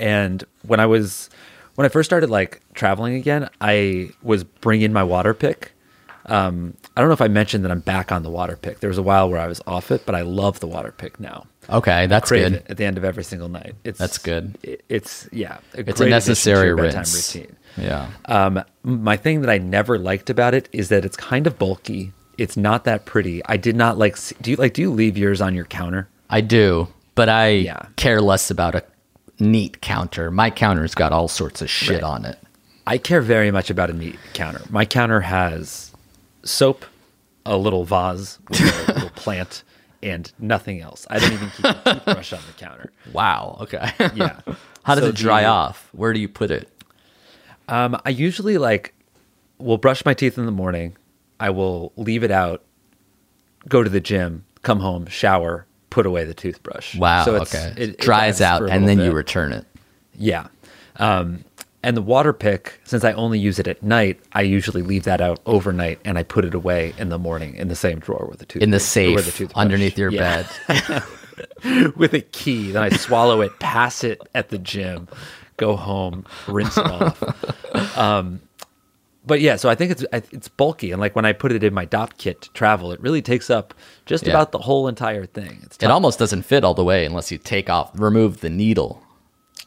[0.00, 1.30] And when I was
[1.74, 5.72] when I first started like traveling again, I was bringing my water pick.
[6.28, 8.80] Um, I don't know if I mentioned that I'm back on the water pick.
[8.80, 11.20] There was a while where I was off it, but I love the water pick
[11.20, 12.64] now Okay, that's good.
[12.68, 13.74] at the end of every single night.
[13.84, 14.58] It's That's good.
[14.62, 17.34] it- it's yeah, It's a great addition necessary bedtime rinse.
[17.36, 17.56] routine.
[17.76, 18.10] Yeah.
[18.24, 22.12] Um, my thing that I never liked about it is that it's kind of bulky.
[22.38, 23.42] It's not that pretty.
[23.46, 24.16] I did not like.
[24.42, 24.74] Do you like?
[24.74, 26.08] Do you leave yours on your counter?
[26.28, 27.86] I do, but I Yeah.
[27.96, 28.84] care less about a
[29.38, 30.30] neat counter.
[30.30, 32.02] My counter's got all sorts of shit Right.
[32.02, 32.38] on it.
[32.86, 34.60] I care very much about a neat counter.
[34.70, 35.92] My counter has
[36.44, 36.84] soap,
[37.44, 39.62] a little vase with a little plant,
[40.02, 41.06] and nothing else.
[41.10, 42.92] I don't even keep a toothbrush on the counter.
[43.12, 43.56] Wow.
[43.62, 43.90] Okay.
[44.14, 44.40] Yeah.
[44.84, 45.88] How does So it dry the- off?
[45.92, 46.68] Where do you put it?
[47.68, 48.94] Um, I usually like
[49.58, 50.96] will brush my teeth in the morning.
[51.40, 52.62] I will leave it out,
[53.68, 56.96] go to the gym, come home, shower, put away the toothbrush.
[56.96, 57.24] Wow.
[57.24, 57.74] So okay.
[57.76, 59.64] it- it dries out and then you return it.
[60.18, 60.46] Yeah.
[60.96, 61.44] Um,
[61.82, 65.20] and the water pick, since I only use it at night, I usually leave that
[65.20, 68.40] out overnight and I put it away in the morning in the same drawer with
[68.40, 68.64] the toothbrush.
[68.64, 69.60] In the safe the toothbrush.
[69.62, 70.46] underneath your Yeah.
[70.66, 71.02] bed.
[71.96, 72.72] with a key.
[72.72, 75.06] Then I swallow it, pass it at the gym,
[75.58, 77.22] go home, rinse it off.
[77.98, 78.40] Um,
[79.26, 81.74] but yeah, so I think it's it's bulky, and like when I put it in
[81.74, 83.74] my dop kit to travel, it really takes up
[84.06, 84.30] just Yeah.
[84.32, 85.60] about the whole entire thing.
[85.64, 89.02] It's It almost doesn't fit all the way unless you take off, remove the needle.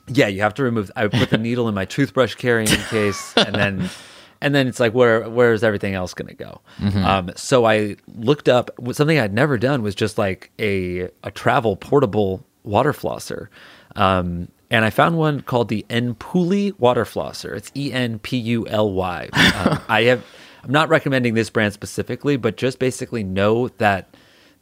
[0.08, 0.90] yeah, you have to remove.
[0.96, 3.90] I put the needle in my toothbrush carrying case, and then
[4.42, 6.62] and then it's like where where is everything else going to go?
[7.04, 11.76] Um, so I looked up something I'd never done was just like a a travel
[11.76, 13.48] portable water flosser.
[13.96, 17.56] Um, and I found one called the Enpuly water flosser.
[17.56, 19.30] It's E N P U L Y.
[19.34, 20.24] Um, I have.
[20.64, 24.16] I'm not recommending this brand specifically, but just basically know that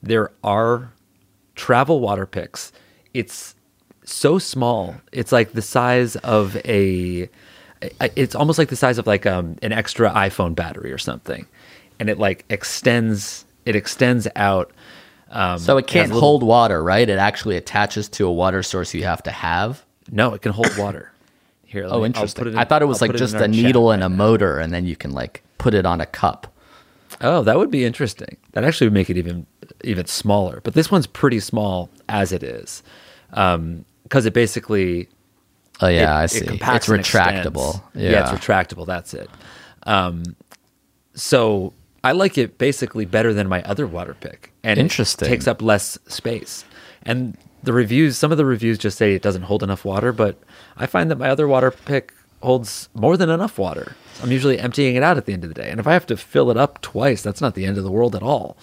[0.03, 0.91] there are
[1.55, 2.71] travel water picks.
[3.15, 3.55] It's
[4.03, 4.95] so small.
[5.11, 7.29] It's like the size of a.
[8.15, 11.45] It's almost like the size of like um, an extra iPhone battery or something,
[11.99, 13.45] and it like extends.
[13.65, 14.71] It extends out.
[15.29, 17.07] Um, So it can't little- hold water, right?
[17.09, 19.83] It actually attaches to a water source you have to have.
[20.11, 21.11] No, it can hold water.
[21.65, 22.47] Here, me- Oh, I'll interesting.
[22.47, 24.15] in- I thought it was I'll like just a needle right and a now.
[24.15, 26.53] motor, and then you can like put it on a cup.
[27.21, 28.37] Oh, that would be interesting.
[28.53, 29.45] That actually would make it even
[29.83, 30.61] even smaller.
[30.63, 32.83] But this one's pretty small as it is,
[33.29, 35.09] because it basically
[35.81, 36.45] Oh yeah, it- I see.
[36.45, 37.81] compacts it's retractable.
[37.93, 38.21] Yeah.
[38.21, 38.85] it's retractable.
[38.85, 39.29] That's it.
[39.83, 40.23] Um,
[41.13, 45.27] so I like it basically better than my other water pick, and Interesting.
[45.27, 46.63] it takes up less space.
[47.03, 50.41] And the reviews, some of the reviews just say it doesn't hold enough water, but
[50.75, 53.95] I find that my other water pick holds more than enough water.
[54.23, 56.07] I'm usually emptying it out at the end of the day, and if I have
[56.07, 58.57] to fill it up twice, that's not the end of the world at all.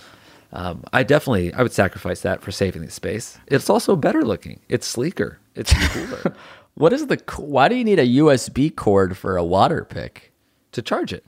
[0.52, 3.38] Um, I definitely I would sacrifice that for saving the space.
[3.46, 4.60] It's also better looking.
[4.68, 5.38] It's sleeker.
[5.54, 6.34] It's cooler
[6.74, 7.22] What is the?
[7.36, 10.32] Why do you need a USB cord for a water pick?
[10.72, 11.24] to charge it.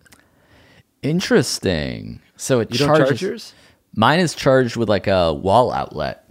[1.02, 2.20] Interesting.
[2.36, 3.54] So it You charges.
[3.94, 6.25] Mine is charged with like a wall outlet.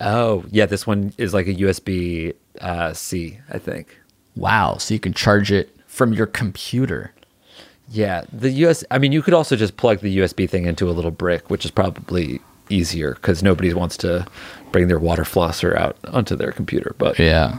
[0.00, 3.98] Oh yeah, this one is like a USB uh, C, I think.
[4.36, 4.76] Wow.
[4.78, 7.12] So you can charge it from your computer.
[7.90, 8.84] Yeah, the US.
[8.90, 11.64] I mean, you could also just plug the USB thing into a little brick, which
[11.64, 14.26] is probably easier because nobody wants to
[14.70, 16.94] bring their water flosser out onto their computer.
[16.98, 17.58] But Yeah.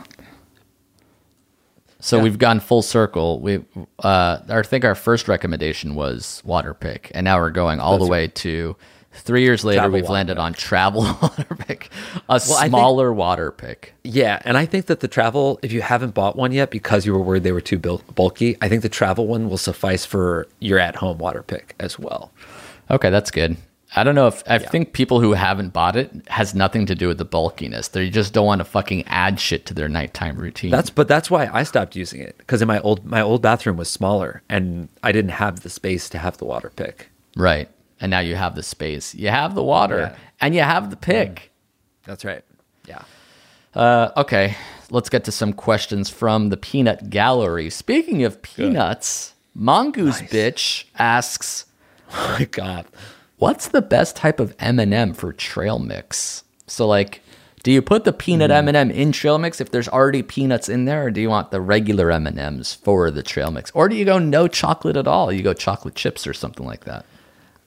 [1.99, 2.23] So Yeah.
[2.23, 3.39] we've gone full circle.
[3.41, 3.63] We,
[3.99, 8.05] uh, I think our first recommendation was water pick, and now we're going all the
[8.05, 8.75] That's way to
[9.13, 9.79] three years later.
[9.81, 11.89] Travel we've landed on travel water pick,
[12.29, 13.93] a think- smaller water pick.
[14.03, 17.13] yeah, and I think that the travel, if you haven't bought one yet because you
[17.13, 20.79] were worried they were too bulky, I think the travel one will suffice for your
[20.79, 22.31] at-home water pick as well.
[22.89, 23.57] Okay, that's good.
[23.93, 27.09] I don't know if I think people who haven't bought it has nothing to do
[27.09, 27.89] with the bulkiness.
[27.89, 30.71] They just don't want to fucking add shit to their nighttime routine.
[30.71, 33.75] That's but that's why I stopped using it because in my old my old bathroom
[33.75, 37.09] was smaller and I didn't have the space to have the water pick.
[37.35, 37.67] right.
[38.01, 40.15] And now you have the space, you have the water, Yeah.
[40.41, 41.51] and you have the pick.
[42.05, 42.43] That's right.
[42.87, 43.03] Yeah.
[43.75, 44.55] Uh, okay,
[44.89, 47.69] let's get to some questions from the peanut gallery.
[47.69, 51.65] Speaking of peanuts, Mongoose bitch asks,
[52.13, 52.85] Oh my god.
[53.37, 57.21] "What's the best type of M&M for trail mix?" So, like,
[57.63, 58.67] do you put the peanut Hmm.
[58.69, 61.61] M&M in trail mix if there's already peanuts in there, or do you want the
[61.61, 65.31] regular M&Ms for the trail mix, or do you go no chocolate at all?
[65.31, 67.05] You go chocolate chips or something like that.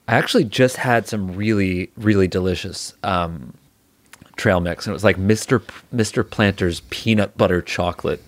[0.07, 3.53] I actually just had some really, really delicious um,
[4.35, 5.65] trail mix, and it was like Mr.
[5.65, 6.29] P- Mr.
[6.29, 8.21] Planter's peanut butter chocolate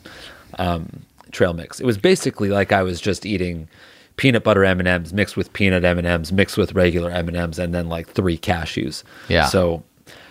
[0.58, 1.80] um, trail mix.
[1.80, 3.68] It was basically like I was just eating
[4.16, 7.28] peanut butter M and M's mixed with peanut M and M's mixed with regular M
[7.28, 9.04] and M's, and then like three cashews.
[9.28, 9.46] Yeah.
[9.46, 9.84] So,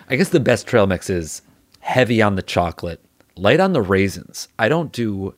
[0.09, 1.41] I guess the best trail mix is
[1.79, 3.01] heavy on the chocolate,
[3.37, 4.49] light on the raisins.
[4.59, 5.33] I don't do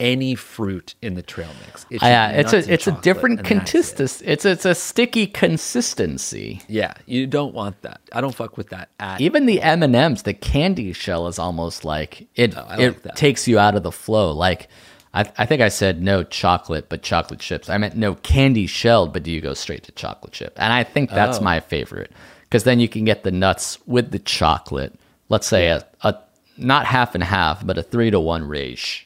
[0.00, 1.86] any fruit in the trail mix.
[1.90, 4.22] It uh, should Yeah, it's a it's a different that's it.
[4.24, 6.62] It's it's a sticky consistency.
[6.68, 8.00] Yeah, you don't want that.
[8.12, 11.38] I don't fuck with that at Even the M and M's, the candy shell is
[11.38, 12.56] almost like it.
[12.56, 13.16] Oh, I it like that.
[13.16, 14.32] takes you out of the flow.
[14.32, 14.68] Like
[15.12, 17.68] I, I think I said no chocolate, but chocolate chips.
[17.70, 20.54] I meant no candy shell, but do you go straight to chocolate chip?
[20.56, 21.42] And I think that's Oh.
[21.42, 22.10] my favorite
[22.44, 24.94] because then you can get the nuts with the chocolate.
[25.28, 26.16] Let's say a, a
[26.58, 29.03] not half and half, but a three to one ratio.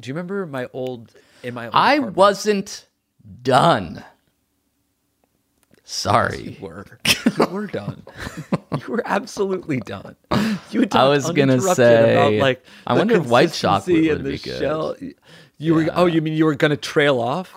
[0.00, 2.16] Do you remember my old in my old I apartment?
[2.16, 2.86] wasn't
[3.42, 4.04] done.
[5.84, 6.56] Sorry.
[6.60, 6.86] You were
[7.36, 8.04] you were done.
[8.78, 10.16] you were absolutely done.
[10.70, 14.58] You I was gonna say, about, like I wonder if white chocolate would be good.
[14.60, 14.96] shell.
[15.58, 17.54] You were oh you mean you were gonna trail off?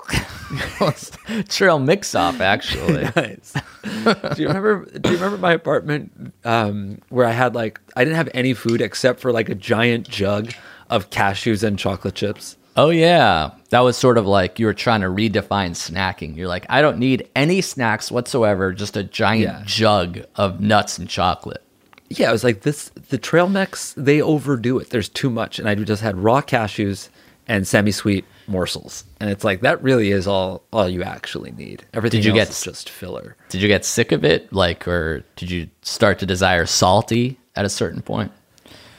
[1.49, 3.03] Trail mix off, actually.
[3.15, 3.53] nice.
[3.83, 4.85] do you remember?
[4.85, 8.81] Do you remember my apartment um, where I had like I didn't have any food
[8.81, 10.53] except for like a giant jug
[10.89, 12.57] of cashews and chocolate chips.
[12.75, 16.35] Oh yeah, that was sort of like you were trying to redefine snacking.
[16.35, 19.61] You're like, I don't need any snacks whatsoever, just a giant Yeah.
[19.65, 21.61] jug of nuts and chocolate.
[22.09, 22.89] Yeah, I was like this.
[23.09, 24.89] The trail mix they overdo it.
[24.89, 27.09] There's too much, and I just had raw cashews
[27.47, 31.85] and semi-sweet morsels, and it's like that really is all all you actually need.
[31.93, 33.35] Everything Did you else get- is just filler.
[33.49, 37.65] Did you get sick of it, like, or did you start to desire salty at
[37.65, 38.31] a certain point?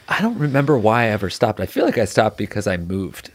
[0.08, 1.60] I don't remember why I ever stopped.
[1.60, 3.30] I feel like I stopped because I moved.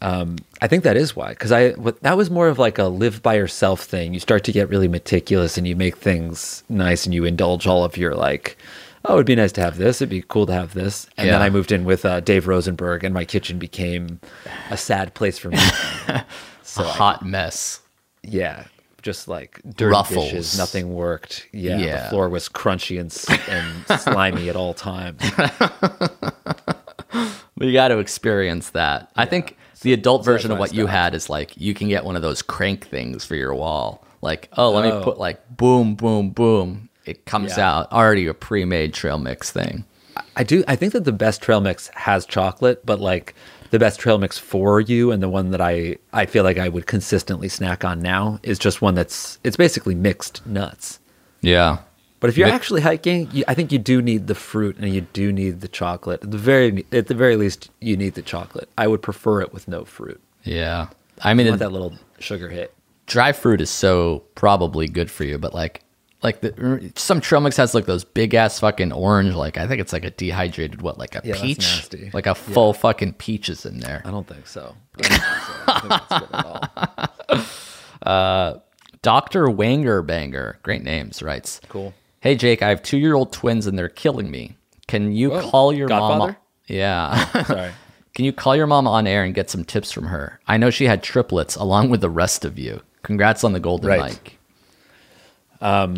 [0.00, 3.22] Um, I think that is why, because I that was more of like a live
[3.22, 4.12] by yourself thing.
[4.14, 7.84] You start to get really meticulous, and you make things nice, and you indulge all
[7.84, 8.58] of your like,
[9.04, 10.02] oh, it'd be nice to have this.
[10.02, 11.08] It'd be cool to have this.
[11.16, 14.18] And then I moved in with uh, Dave Rosenberg, and my kitchen became
[14.70, 15.58] a sad place for me.
[16.64, 17.80] so a I- hot mess.
[18.24, 18.64] yeah,
[19.02, 20.24] just like dirty Ruffles.
[20.30, 20.56] dishes.
[20.58, 21.46] Nothing worked.
[21.52, 22.04] Yeah, Yeah.
[22.04, 23.12] the floor was crunchy and
[23.48, 25.20] and slimy at all times.
[27.54, 29.12] But you got to experience that.
[29.14, 32.16] I think the adult version of what you had is like you can get one
[32.16, 34.04] of those crank things for your wall.
[34.20, 35.02] Like, oh, let me Oh.
[35.04, 36.88] put like boom, boom, boom.
[37.04, 37.70] It comes Yeah.
[37.70, 39.84] out already a pre-made trail mix thing.
[40.34, 40.64] I do.
[40.66, 43.34] I think that the best trail mix has chocolate, but like
[43.72, 46.68] the best trail mix for you, and the one that I I feel like I
[46.68, 51.00] would consistently snack on now is just one that's it's basically mixed nuts.
[51.40, 51.78] Yeah.
[52.20, 54.94] But if you're Mi- actually hiking, you, I think you do need the fruit and
[54.94, 56.22] you do need the chocolate.
[56.22, 58.68] At the very at the very least, you need the chocolate.
[58.76, 60.20] I would prefer it with no fruit.
[60.44, 60.88] Yeah.
[61.22, 62.74] I mean, I it, that little sugar hit.
[63.06, 65.82] dry fruit is so probably good for you, but like
[66.22, 69.34] like the er, some trail mix has like those big ass fucking orange.
[69.34, 72.10] Like I think it's like a dehydrated what like a Yeah, peach, nasty.
[72.12, 74.02] like a full fucking peach is in there.
[74.04, 74.74] I don't think so.
[74.98, 75.52] I don't think so.
[75.66, 76.46] I don't think that's good at
[77.36, 77.48] all.
[78.02, 78.58] Uh,
[79.02, 81.60] Doctor Wanger Banger, great names, writes.
[81.68, 81.94] Cool.
[82.20, 84.56] Hey Jake, I have two year old twins and they're killing me.
[84.88, 85.48] Can you Whoa.
[85.50, 86.36] call your mom?
[86.66, 87.24] Yeah.
[87.46, 87.70] Sorry.
[88.14, 90.40] Can you call your mom on air and get some tips from her?
[90.46, 92.82] I know she had triplets along with the rest of you.
[93.02, 94.12] Congrats on the golden Right.
[94.12, 94.38] mic.
[95.62, 95.94] Um,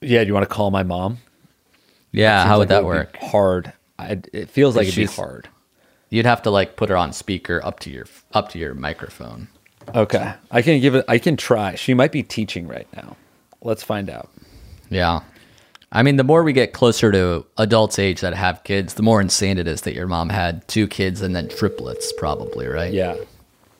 [0.00, 1.18] yeah, do you want to call my mom?
[2.12, 3.16] Yeah, how would it that be work?
[3.16, 3.72] Hard.
[3.98, 5.48] I, it feels like it'd be hard.
[6.08, 9.48] You'd have to like put her on speaker up to your up to your microphone.
[9.94, 11.04] Okay, I can give it.
[11.08, 11.74] I can try.
[11.74, 13.16] She might be teaching right now.
[13.62, 14.30] Let's find out.
[14.88, 15.20] Yeah.
[15.92, 19.20] I mean, the more we get closer to adults' age that have kids, the more
[19.20, 22.92] insane it is that your mom had two kids and then triplets, probably, right?
[22.92, 23.16] Yeah,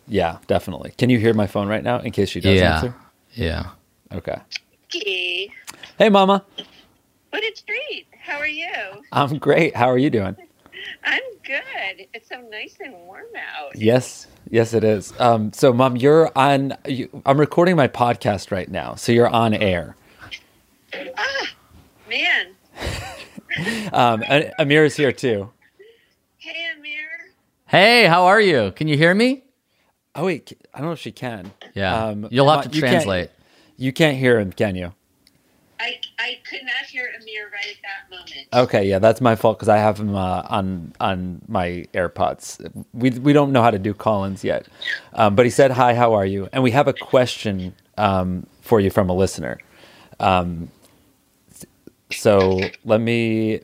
[0.08, 0.92] yeah, definitely.
[0.98, 2.00] Can you hear my phone right now?
[2.00, 2.74] In case she does Yeah.
[2.74, 2.94] answer.
[3.34, 3.66] Yeah.
[4.12, 4.38] Okay.
[4.92, 5.50] Hey,
[5.98, 6.44] Hey, Mama.
[7.30, 8.06] what a treat.
[8.20, 8.66] How are you?
[9.12, 9.76] I'm great.
[9.76, 10.36] How are you doing?
[11.04, 12.06] I'm good.
[12.14, 13.76] It's so nice and warm out.
[13.76, 15.12] Yes, yes, it is.
[15.20, 16.74] Um, so, Mom, you're on.
[16.86, 19.96] You, I'm recording my podcast right now, so you're on air.
[21.16, 21.46] Ah,
[22.08, 22.48] man.
[23.92, 24.22] Um,
[24.60, 25.50] Amir is here too.
[26.38, 27.08] Hey, Amir.
[27.66, 28.70] Hey, how are you?
[28.76, 29.42] Can you hear me?
[30.14, 31.50] Oh wait, I don't know if she can.
[31.74, 32.06] Yeah.
[32.06, 33.30] Um, You'll have Ma- to you translate.
[33.80, 34.92] You can't hear him, can you?
[35.80, 38.48] I, I could not hear Amir right at that moment.
[38.52, 42.70] Okay, yeah, that's my fault because I have him uh, on on my AirPods.
[42.92, 44.68] We we don't know how to do call-ins yet,
[45.14, 45.94] um, but he said hi.
[45.94, 46.50] How are you?
[46.52, 49.58] And we have a question um, for you from a listener.
[50.20, 50.68] Um,
[52.12, 53.62] so let me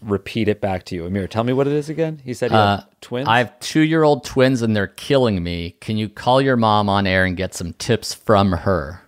[0.00, 1.28] repeat it back to you, Amir.
[1.28, 2.20] Tell me what it is again.
[2.24, 3.28] He said he Uh, had twins.
[3.28, 5.76] I have two year old twins and they're killing me.
[5.78, 9.01] Can you call your mom on air and get some tips from her?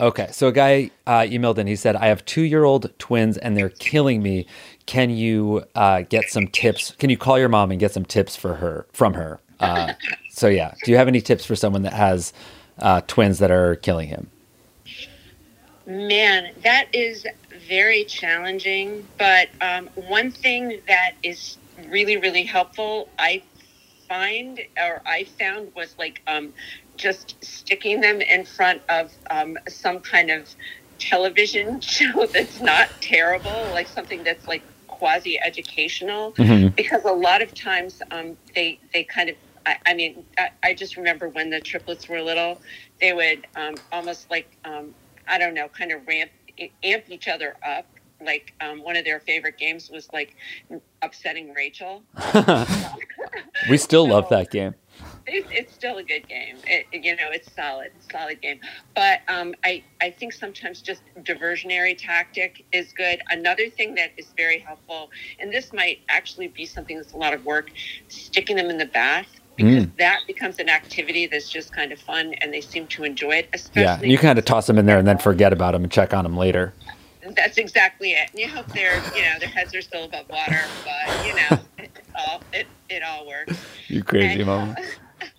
[0.00, 1.66] Okay, so a guy uh, emailed in.
[1.66, 4.46] He said, "I have two-year-old twins and they're killing me.
[4.86, 6.92] Can you uh, get some tips?
[6.92, 9.92] Can you call your mom and get some tips for her from her?" Uh,
[10.30, 12.32] so yeah, do you have any tips for someone that has
[12.78, 14.30] uh, twins that are killing him?
[15.86, 17.26] Man, that is
[17.68, 19.06] very challenging.
[19.18, 23.42] But um, one thing that is really, really helpful, I
[24.08, 26.52] find or I found was like um,
[27.00, 30.54] just sticking them in front of um, some kind of
[30.98, 36.32] television show that's not terrible, like something that's like quasi educational,
[36.76, 39.36] because a lot of times um, they they kind of.
[39.66, 42.60] I, I mean, I, I just remember when the triplets were little,
[42.98, 44.94] they would um, almost like um,
[45.26, 46.30] I don't know, kind of ramp
[46.82, 47.86] amp each other up.
[48.22, 50.36] Like um, one of their favorite games was like
[51.02, 52.02] upsetting Rachel.
[53.68, 54.74] We still love that game.
[55.26, 56.56] It, it's still a good game.
[56.70, 58.60] It, you know, it's solid, solid game.
[58.94, 63.20] But um, I, I think sometimes just diversionary tactic is good.
[63.28, 65.10] Another thing that is very helpful,
[65.40, 67.70] and this might actually be something that's a lot of work,
[68.08, 72.34] sticking them in the bath because that becomes an activity that's just kind of fun,
[72.34, 73.48] and they seem to enjoy it.
[73.52, 75.92] Especially Yeah, you kind of toss them in there and then forget about them and
[75.92, 76.72] check on them later.
[77.36, 78.30] That's exactly it.
[78.30, 81.58] And you hope their, you know, their heads are still above water, but you know,
[81.78, 83.58] it all it, it all works.
[83.88, 84.76] You crazy And, mama.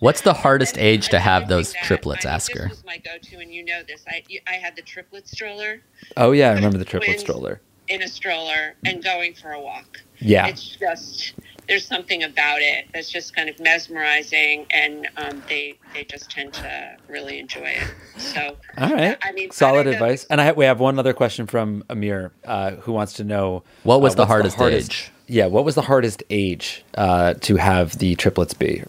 [0.02, 2.26] What's the hardest age to have those triplets?
[2.26, 2.62] I think Ask her.
[2.62, 4.04] This was my go-to, and you know this.
[4.08, 5.80] I I had the triplet stroller
[6.16, 7.60] Oh yeah, I remember the triplet stroller.
[7.86, 10.00] in a stroller and going for a walk.
[10.18, 11.34] Yeah, It's just
[11.68, 16.52] there's something about it that's just kind of mesmerizing, and um, they they just tend
[16.54, 17.94] to really enjoy it.
[18.16, 19.16] So all right.
[19.22, 20.24] I mean, solid don't advice.
[20.24, 24.00] And I we have one other question from Amir, uh, who wants to know What
[24.00, 25.12] was uh, the what's hardest age?
[25.28, 28.82] Yeah, what was the hardest age uh, to have the triplets be?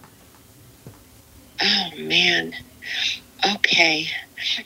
[1.62, 2.54] Oh man.
[3.56, 4.08] Okay.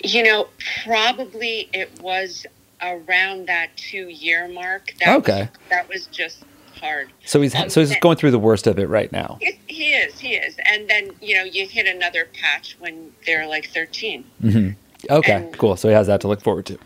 [0.04, 0.48] You know,
[0.84, 2.46] probably it was
[2.82, 4.94] around that two year mark.
[5.00, 5.40] That Okay.
[5.42, 6.44] Was, that was just
[6.80, 7.10] hard.
[7.26, 9.38] So he's Um, so he's and- going through the worst of it right now.
[9.42, 10.56] He, he is, he is.
[10.66, 14.24] And then, you know, you hit another patch when they're like 13.
[15.10, 15.76] Okay, And- cool.
[15.76, 16.78] So he has that to look forward to.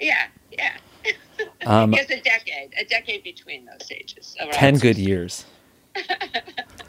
[0.00, 0.72] Yeah, yeah.
[1.66, 4.36] Um, It's a decade, a decade between those ages.
[4.52, 5.44] Ten good years.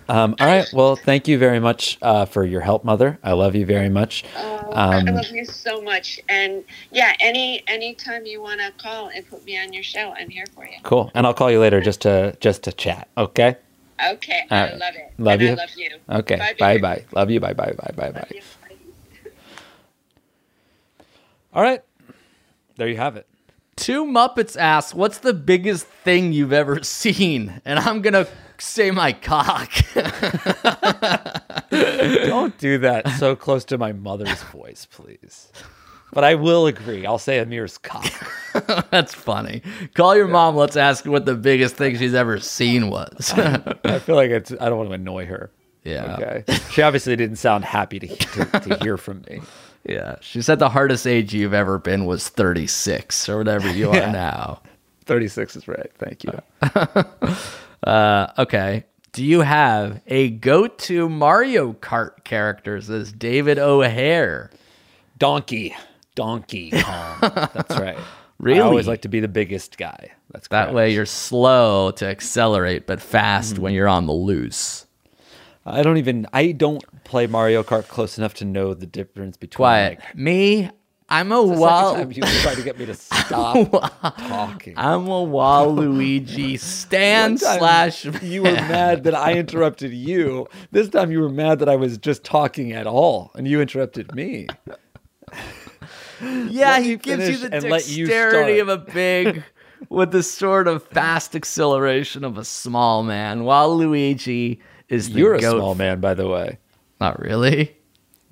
[0.10, 0.68] Um, all right.
[0.74, 3.20] Well, thank you very much uh, for your help, Mother.
[3.24, 4.24] I love you very much.
[4.36, 6.20] Oh, I Um, love you so much.
[6.30, 10.14] And yeah, any any time you want to call and put me on your show,
[10.18, 10.78] I'm here for you.
[10.84, 11.12] Cool.
[11.16, 13.10] And I'll call you later just to just to chat.
[13.18, 13.58] Okay.
[14.14, 14.74] Okay, All I right.
[14.76, 15.14] love it.
[15.18, 15.50] Love and you.
[15.52, 15.90] I love you.
[16.10, 16.38] Okay.
[16.38, 17.06] Bye, Bye bye.
[17.14, 17.40] Love you.
[17.40, 18.32] Bye bye bye bye bye Love bye.
[18.32, 18.42] you.
[18.62, 18.78] Bye.
[21.54, 21.84] All right.
[22.78, 23.28] There you have it.
[23.86, 28.26] Two Muppets ask, "What's the biggest thing you've ever seen?" And I'm gonna
[28.58, 29.72] say my cock.
[31.70, 35.52] Don't do that so close to my mother's voice, please.
[36.12, 37.06] But I will agree.
[37.06, 38.12] I'll say Amir's cock.
[38.90, 39.62] That's funny.
[39.94, 40.56] Call your mom.
[40.56, 43.34] Let's ask what the biggest thing she's ever seen was.
[43.36, 44.52] I feel like it's.
[44.52, 45.52] I don't want to annoy her.
[45.84, 46.16] yeah.
[46.16, 46.44] Okay.
[46.72, 49.42] She obviously didn't sound happy to, to, to hear from me.
[49.88, 50.16] Yeah.
[50.22, 54.62] She said the hardest age you've ever been was 36 or whatever you are now.
[55.06, 55.92] 36 is right.
[55.98, 56.32] Thank you.
[57.84, 58.84] Uh, okay.
[59.12, 62.82] Do you have a go to Mario Kart character?
[62.82, 64.50] Says David O'Hare.
[65.20, 65.76] Donkey.
[66.16, 67.18] Donkey Kong.
[67.22, 67.98] That's right.
[68.40, 68.60] Really?
[68.60, 70.12] I always like to be the biggest guy.
[70.32, 73.62] That's That way you're slow to accelerate, but fast Mm-hmm.
[73.62, 74.85] when you're on the loose.
[75.66, 76.28] I don't even.
[76.32, 79.58] I don't play Mario Kart close enough to know the difference between.
[79.58, 80.00] Quiet.
[80.00, 80.70] Like, Me,
[81.10, 81.98] I'm a the second wild.
[81.98, 83.72] time you tried to get me to stop
[84.18, 84.74] talking.
[84.78, 88.06] I'm a Waluigi stan One time slash.
[88.22, 90.48] You were mad that I interrupted you.
[90.72, 94.14] This time you were mad that I was just talking at all, and you interrupted
[94.14, 94.48] me.
[96.22, 99.44] Yeah, he gives you the let you dexterity of a big
[99.90, 104.60] with the sort of fast acceleration of a small man, while Luigi
[104.90, 106.58] is the You're a small man, by the way.
[107.00, 107.76] Not really.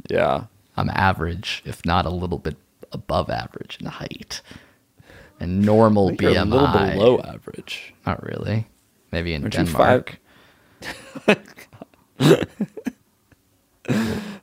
[0.10, 0.45] Yeah.
[0.76, 2.58] I'm average, if not a little bit
[2.91, 4.41] above average in height.
[5.39, 6.41] And normal You're BMI.
[6.41, 7.93] a little below average.
[8.06, 8.68] Not really.
[9.12, 10.20] Maybe in Aren't Denmark.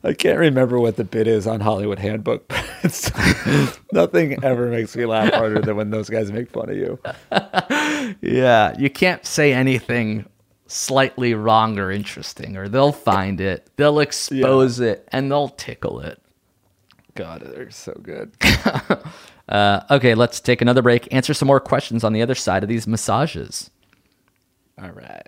[0.03, 2.47] I can't remember what the bit is on Hollywood Handbook.
[2.47, 3.11] But it's,
[3.91, 6.99] nothing ever makes me laugh harder than when those guys make fun of you.
[8.21, 10.25] Yeah, you can't say anything
[10.71, 16.21] slightly wrong or interesting, or they'll find it, they'll expose it, and they'll tickle it.
[17.15, 18.33] God, they're so good.
[19.49, 22.69] Uh, okay, let's take another break, answer some more questions on the other side of
[22.69, 23.69] these massages.
[24.81, 25.27] All right.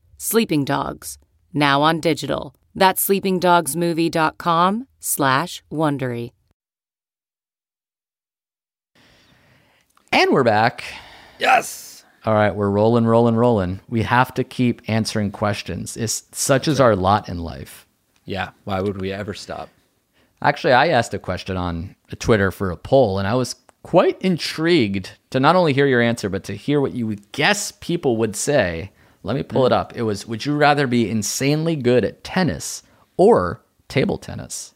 [0.23, 1.17] Sleeping Dogs,
[1.51, 2.53] now on digital.
[2.75, 6.29] That's sleepingdogsmovie.com slash Wondery.
[10.11, 10.83] And we're back.
[11.39, 12.05] Yes.
[12.23, 13.79] All right, we're rolling, rolling, rolling.
[13.89, 15.97] We have to keep answering questions.
[15.97, 17.87] It's such is our lot in life.
[18.23, 18.51] Yeah.
[18.65, 19.69] Why would we ever stop?
[20.43, 25.13] Actually, I asked a question on Twitter for a poll, and I was quite intrigued
[25.31, 28.35] to not only hear your answer, but to hear what you would guess people would
[28.35, 28.91] say.
[29.23, 29.95] Let me pull it up.
[29.95, 32.83] It was Would you rather be insanely good at tennis
[33.17, 34.73] or table tennis?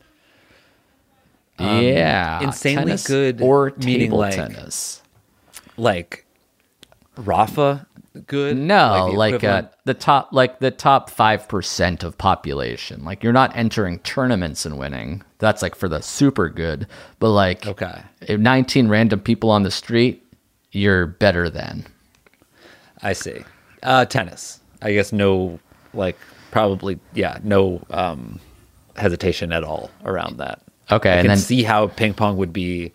[1.60, 2.42] yeah.
[2.42, 5.02] insanely tennis good or table like- tennis.
[5.78, 6.26] Like
[7.18, 7.88] Rafa
[8.28, 8.56] good?
[8.58, 13.04] No, the like, uh, the top, like the top five percent of population.
[13.04, 15.22] Like you're not entering tournaments and winning.
[15.40, 16.88] That's like for the super good.
[17.20, 18.02] But like, Okay.
[18.22, 20.24] if 19 random people on the street,
[20.72, 21.86] you're better than.
[23.02, 23.44] I see.
[23.84, 24.60] Uh, tennis.
[24.82, 25.60] I guess no,
[25.94, 26.18] like
[26.52, 28.40] probably yeah, no um,
[28.96, 30.62] hesitation at all around that.
[30.92, 32.92] Okay, I and can then- see how ping pong would be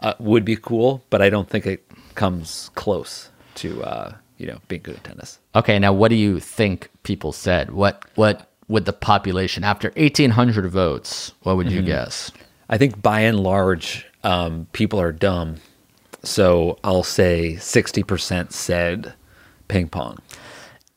[0.00, 4.58] uh, would be cool, but I don't think it comes close to uh, you know
[4.68, 5.38] being good at tennis.
[5.54, 7.70] Okay, now what do you think people said?
[7.70, 11.32] What what would the population after 1800 votes?
[11.42, 11.86] What would you Mm-hmm.
[11.86, 12.30] guess?
[12.68, 15.56] I think by and large, um, people are dumb.
[16.24, 19.14] So I'll say sixty percent said
[19.68, 20.18] ping pong.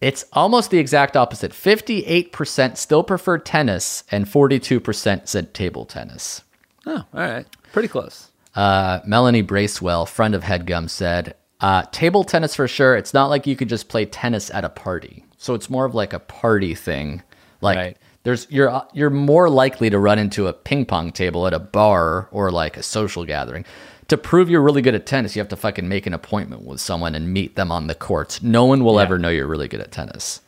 [0.02, 1.52] It's almost the exact opposite.
[1.52, 6.44] 58% still prefer tennis and 42% said table tennis.
[6.86, 8.30] Oh, all right, pretty close.
[8.56, 12.96] Uh, Melanie Bracewell, friend of Headgum, said, uh, table tennis for sure.
[12.96, 15.26] It's not like you could just play tennis at a party.
[15.38, 17.22] So it's more of like a party thing.
[17.62, 17.98] Like Right.
[18.24, 22.30] there's you're you're more likely to run into a ping pong table at a bar
[22.32, 23.66] or like a social gathering.
[24.10, 26.82] To prove you're really good at tennis, you have to fucking make an appointment with
[26.82, 28.42] someone and meet them on the courts.
[28.42, 30.42] No one will ever know you're really good at tennis.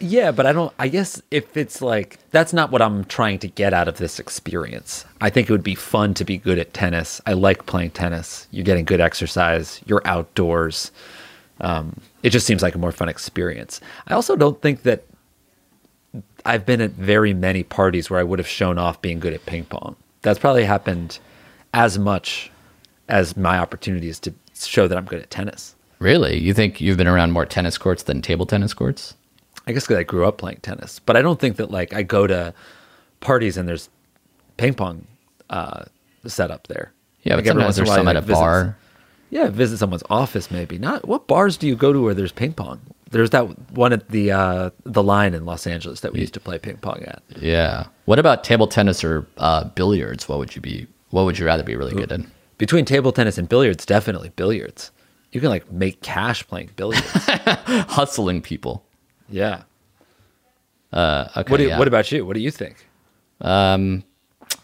[0.00, 0.72] Yeah, but I don't.
[0.78, 4.18] I guess if it's like that's not what I'm trying to get out of this
[4.18, 5.04] experience.
[5.20, 7.20] I think it would be fun to be good at tennis.
[7.26, 8.48] I like playing tennis.
[8.50, 9.80] You're getting good exercise.
[9.86, 10.90] You're outdoors.
[11.60, 13.80] Um, it just seems like a more fun experience.
[14.08, 15.04] I also don't think that
[16.44, 19.46] I've been at very many parties where I would have shown off being good at
[19.46, 19.96] ping pong.
[20.22, 21.18] That's probably happened
[21.72, 22.50] as much
[23.08, 25.74] as my opportunities to show that I'm good at tennis.
[25.98, 26.38] Really?
[26.38, 29.14] You think you've been around more tennis courts than table tennis courts?
[29.66, 32.02] I guess because I grew up playing tennis, but I don't think that like I
[32.02, 32.52] go to
[33.20, 33.88] parties and there's
[34.56, 35.06] ping pong
[35.50, 35.84] uh,
[36.26, 36.92] set up there.
[37.22, 38.76] Yeah, Like, but sometimes there's some at a like, bar.
[39.30, 40.78] Yeah, visit someone's office maybe.
[40.78, 42.80] Not what bars do you go to where there's ping pong?
[43.10, 46.40] There's that one at the uh, the line in Los Angeles that we used to
[46.40, 47.22] play ping pong at.
[47.40, 47.86] Yeah.
[48.04, 50.28] What about table tennis or uh, billiards?
[50.28, 50.86] What would you be?
[51.10, 52.30] What would you rather be really good in?
[52.58, 54.90] Between table tennis and billiards, definitely billiards.
[55.32, 57.06] You can like make cash playing billiards.
[57.88, 58.84] Hustling people.
[59.28, 59.62] yeah.
[60.92, 61.50] Uh, okay.
[61.50, 61.78] What do you, yeah.
[61.78, 62.24] What about you?
[62.24, 62.86] What do you think?
[63.40, 64.04] Um,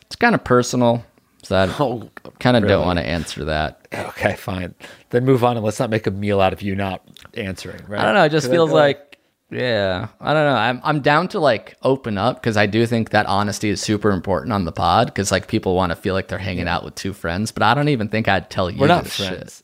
[0.02, 1.04] it's kind of personal,
[1.42, 2.74] so I Oh, kind of really?
[2.74, 3.88] don't want to answer that.
[3.92, 4.74] Okay, fine.
[5.10, 7.02] Then move on and let's not make a meal out of you not
[7.34, 7.84] answering.
[7.88, 8.00] Right?
[8.00, 8.22] I don't know.
[8.24, 9.09] It just feels feel like,
[9.50, 10.54] yeah, I don't know.
[10.54, 14.10] I'm I'm down to like open up because I do think that honesty is super
[14.10, 16.94] important on the pod because like people want to feel like they're hanging out with
[16.94, 18.78] two friends, but I don't even think I'd tell you.
[18.80, 19.62] we're not friends.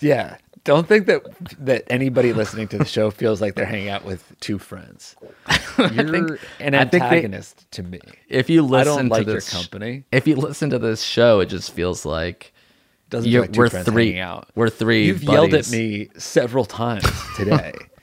[0.00, 0.36] yeah.
[0.64, 1.22] Don't think that
[1.66, 5.14] that anybody listening to the show feels like they're hanging out with two friends.
[5.78, 8.00] You're think- an think they- antagonist to me.
[8.30, 10.04] If you I listen don't like to your this company.
[10.10, 12.54] if you listen to this show, it just feels like
[13.10, 14.48] Doesn't feel like we're three- out.
[14.54, 17.04] we're three You've yelled at me several times
[17.36, 17.74] today.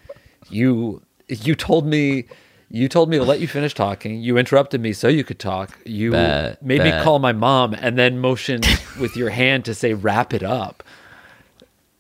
[0.52, 2.26] you you told me
[2.70, 4.22] you told me to let you finish talking.
[4.22, 5.78] You interrupted me so you could talk.
[5.86, 7.00] You Bet, made bet.
[7.00, 8.66] me call my mom and then motioned
[9.00, 10.84] with your hand to say wrap it up.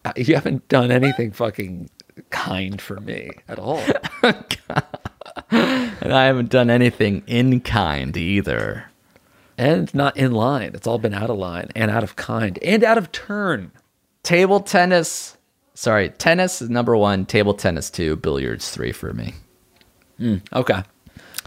[0.05, 1.89] Uh, You haven't done anything fucking
[2.29, 3.83] kind for me at all.
[5.51, 8.85] and I haven't done anything in kind either.
[9.57, 10.71] and not in line.
[10.73, 13.71] It's all been out of line and out of kind and out of turn.
[14.23, 15.37] Table tennis,
[15.81, 17.25] sorry, tennis is number one.
[17.25, 18.15] Table tennis two.
[18.15, 19.33] Billiards three for me.
[20.17, 20.83] Hmm, okay.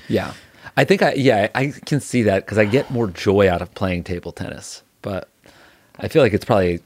[0.08, 0.32] Yeah.
[0.76, 3.72] I think I yeah, I can see that cuz I get more joy out of
[3.74, 4.82] playing table tennis.
[5.02, 5.28] But
[6.00, 6.80] I feel like it's probably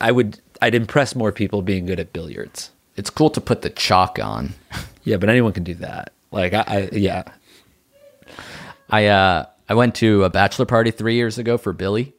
[0.00, 2.70] I would I'd impress more people being good at billiards.
[2.96, 4.54] It's cool to put the chalk on.
[5.06, 6.14] Yeah, but anyone can do that.
[6.32, 7.24] Like I, I yeah.
[8.88, 12.14] I uh I went to a bachelor party three years ago for Billy.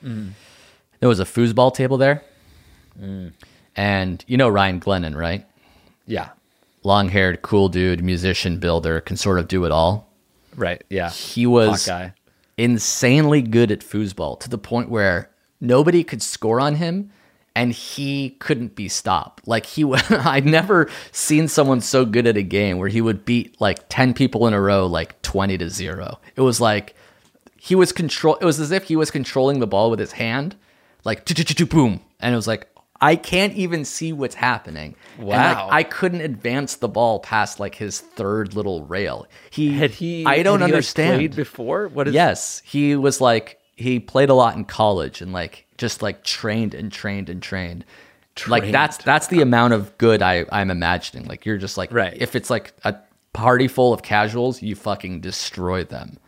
[0.00, 0.30] Hmm.
[0.98, 2.24] There was a foosball table there,
[2.98, 3.28] hmm.
[3.76, 5.46] And you know Ryan Glennon, right?
[6.06, 6.30] Yeah.
[6.82, 10.08] Long haired, cool dude, musician, builder, can sort of do it all.
[10.54, 10.82] Right.
[10.88, 11.10] Yeah.
[11.10, 11.88] He was
[12.56, 17.10] insanely good at foosball to the point where nobody could score on him
[17.54, 19.46] and he couldn't be stopped.
[19.46, 23.60] Like he I'd never seen someone so good at a game where he would beat
[23.60, 26.18] like 10 people in a row like 20 to 0.
[26.36, 26.94] It was like
[27.58, 30.54] he was control it was as if he was controlling the ball with his hand
[31.04, 31.24] like
[31.68, 32.68] boom and it was like
[33.00, 34.94] I can't even see what's happening.
[35.18, 35.68] And, like, Wow.
[35.70, 39.26] I couldn't advance the ball past like his third little rail.
[39.50, 41.18] He Had he I don't had he, like, understand.
[41.18, 41.88] played before?
[41.88, 46.00] What is Yes, he was like he played a lot in college and like just
[46.00, 47.84] like trained and trained and trained.
[48.46, 51.26] Like that's that's the amount of good I I'm imagining.
[51.26, 52.16] Like you're just like Right.
[52.20, 52.94] if it's like a
[53.32, 56.18] party full of casuals, you fucking destroy them.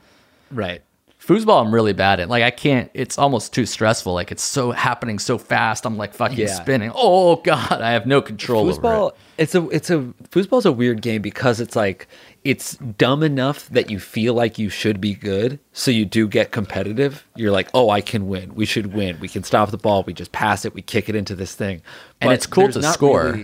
[0.50, 0.82] Right.
[1.28, 2.30] Foosball I'm really bad at.
[2.30, 4.14] Like I can't it's almost too stressful.
[4.14, 5.84] Like it's so happening so fast.
[5.84, 6.46] I'm like fucking Yeah.
[6.54, 6.90] spinning.
[6.94, 9.16] Oh god, I have no control over Foosball, it.
[9.36, 9.98] it's a it's a
[10.30, 12.08] foosball's a weird game because it's like
[12.44, 16.50] it's dumb enough that you feel like you should be good, so you do get
[16.50, 17.26] competitive.
[17.36, 18.54] You're like, oh, I can win.
[18.54, 19.20] We should win.
[19.20, 20.04] We can stop the ball.
[20.04, 20.72] We just pass it.
[20.72, 21.82] We kick it into this thing.
[22.22, 23.38] And it's cool to score.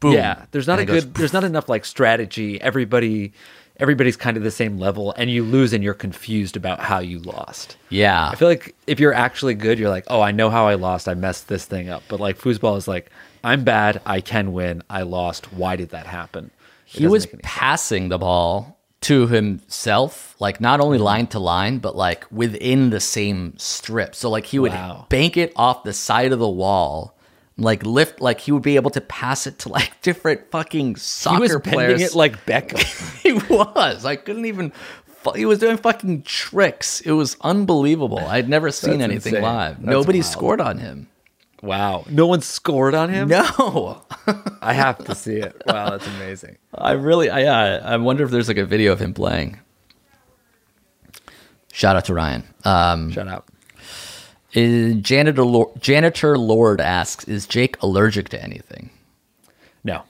[0.00, 0.12] Boom.
[0.14, 1.14] Yeah, there's not And a it goes good.
[1.14, 2.60] There's not enough like strategy.
[2.60, 3.32] Everybody,
[3.80, 7.18] everybody's kind of the same level, and you lose and you're confused about how you
[7.20, 7.76] lost.
[7.88, 8.28] Yeah.
[8.28, 11.08] I feel like if you're actually good, you're like, oh, I know how I lost.
[11.08, 12.02] I messed this thing up.
[12.08, 13.10] But like foosball is like,
[13.42, 14.00] I'm bad.
[14.06, 14.82] I can win.
[14.90, 15.52] I lost.
[15.52, 16.50] Why did that happen?
[16.92, 20.86] It he was passing the ball to himself, like not Mm-hmm.
[20.86, 24.14] only line to line, but like within the same strip.
[24.14, 25.06] So like he would Wow.
[25.08, 27.16] bank it off the side of the wall,
[27.60, 31.36] like lift, like he would be able to pass it to like different fucking soccer
[31.46, 32.02] he was players.
[32.02, 33.20] it like Beckham.
[33.22, 34.04] he was.
[34.04, 34.72] I couldn't even.
[35.06, 37.00] fu- He was doing fucking tricks.
[37.02, 38.18] It was unbelievable.
[38.18, 39.42] I'd never seen That's anything insane.
[39.42, 39.76] live.
[39.76, 40.32] That's Nobody wild.
[40.32, 41.08] scored on him.
[41.62, 42.04] wow.
[42.08, 43.28] No one scored on him.
[43.28, 44.02] No.
[44.62, 45.60] I have to see it.
[45.66, 46.56] Wow, that's amazing.
[46.74, 49.58] I really, I, yeah, I wonder if there's like a video of him playing.
[51.72, 52.42] Shout out to Ryan.
[52.64, 53.50] Um, Shut up.
[54.52, 58.90] Is janitor Lord, janitor Lord asks, "Is Jake allergic to anything?"
[59.84, 60.02] No.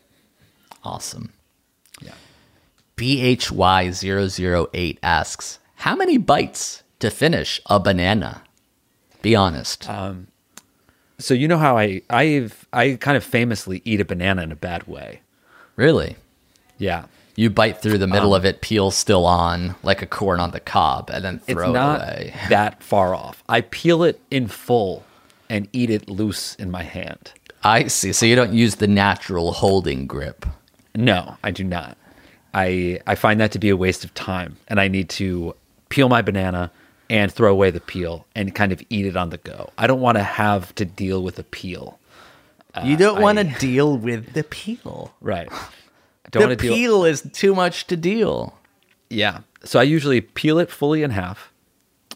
[0.82, 1.32] Awesome.
[2.00, 2.14] Yeah.
[2.96, 8.42] BHY008 asks, How many bites to finish a banana?
[9.22, 9.88] Be honest.
[9.88, 10.26] Um,
[11.18, 14.56] So you know how I I've I kind of famously eat a banana in a
[14.56, 15.20] bad way.
[15.76, 16.16] really?
[16.78, 17.04] Yeah.
[17.36, 20.50] You bite through the middle um, of it, peel still on, like a corn on
[20.50, 22.34] the cob, and then It's throw it away.
[22.48, 23.42] that far off.
[23.48, 25.04] I peel it in full
[25.48, 27.32] and eat it loose in my hand.
[27.62, 28.12] I see.
[28.12, 30.46] So you don't use the natural holding grip.
[30.94, 31.96] No, I do not.
[32.54, 35.54] I I find that to be a waste of time, and I need to
[35.88, 36.70] peel my banana
[37.08, 39.70] and throw away the peel and kind of eat it on the go.
[39.76, 41.98] I don't want to have to deal with a peel.
[42.84, 45.10] you don't want to deal with the peel.
[45.12, 45.48] Uh, right.
[46.30, 46.74] Don't The want to deal.
[46.74, 48.56] peel is too much to deal.
[49.08, 49.40] Yeah.
[49.64, 51.52] So I usually peel it fully in half,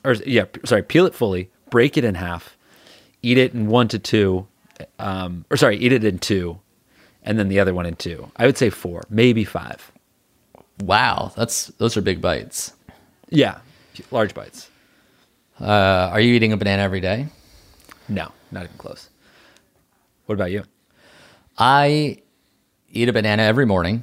[0.04, 2.56] or yeah, sorry, peel it fully, break it in half,
[3.22, 4.46] eat it in one to two,
[4.98, 6.58] um, or sorry, eat it in two,
[7.22, 8.30] and then the other one in two.
[8.36, 9.92] I would say four, maybe five.
[10.80, 12.72] Wow, that's those are big bites.
[13.30, 13.58] Yeah,
[14.10, 14.70] large bites.
[15.60, 15.64] Uh,
[16.12, 17.26] are you eating a banana every day?
[18.08, 19.08] No, not even close.
[20.26, 20.64] What about you?
[21.58, 22.18] I
[22.96, 24.02] eat a banana every morning.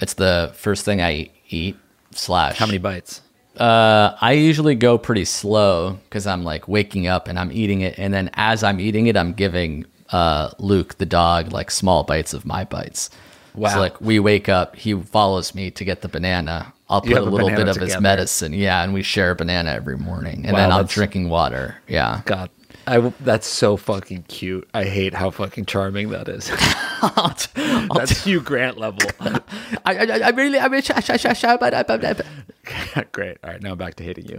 [0.00, 1.76] It's the first thing I eat.
[2.12, 2.58] Slash, Mm-hmm.
[2.60, 3.20] How many bites?
[3.56, 7.98] Uh, I usually go pretty slow because I'm like waking up and I'm eating it,
[7.98, 12.32] and then as I'm eating it, I'm giving uh, Luke the dog like small bites
[12.32, 13.10] of my bites.
[13.54, 13.70] Wow.
[13.70, 16.72] So like we wake up, he follows me to get the banana.
[16.88, 19.96] I'll put a little bit of his medicine, yeah, and we share a banana every
[19.98, 21.76] morning, and Wow, then I'm drinking water.
[21.88, 22.48] Yeah, God,
[22.86, 24.68] I that's so fucking cute.
[24.72, 26.50] I hate how fucking charming that is.
[27.94, 29.08] that's Hugh Grant level.
[29.20, 32.20] I, I, I really, I mean, sh- sh- sh- sh-
[33.12, 33.38] Great.
[33.44, 34.38] All right, now back to hating you.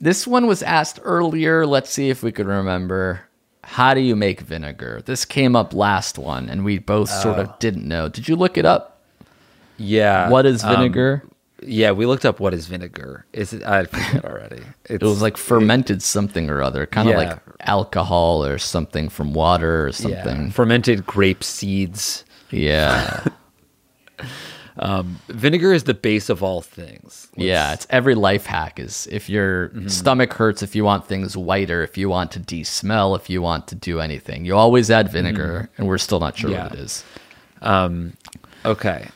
[0.00, 1.66] This one was asked earlier.
[1.66, 3.22] Let's see if we could remember.
[3.62, 5.02] How do you make vinegar?
[5.04, 7.42] This came up last one, and we both sort Oh.
[7.42, 8.08] of didn't know.
[8.08, 9.00] Did you look it up?
[9.76, 10.28] Yeah.
[10.28, 11.22] What is um, vinegar?
[11.62, 13.26] Yeah, we looked up what is vinegar.
[13.32, 13.62] Is it?
[13.64, 14.62] I forget already.
[14.86, 17.30] It's, it was like fermented something or other, kind of Yeah.
[17.30, 20.50] like alcohol or something from water or yeah, something.
[20.52, 22.24] fermented grape seeds.
[22.50, 23.24] Yeah,
[25.28, 27.28] Vinegar is the base of all things.
[27.36, 27.72] yeah.
[27.74, 29.88] It's every life hack is if your Mm-hmm.
[29.88, 33.68] stomach hurts, if you want things whiter, if you want to de-smell, if you want
[33.68, 36.56] to do anything, you always add vinegar, and we're still not sure Mm-hmm.
[36.58, 36.64] Yeah.
[36.64, 37.04] what it is.
[38.64, 39.08] Okay.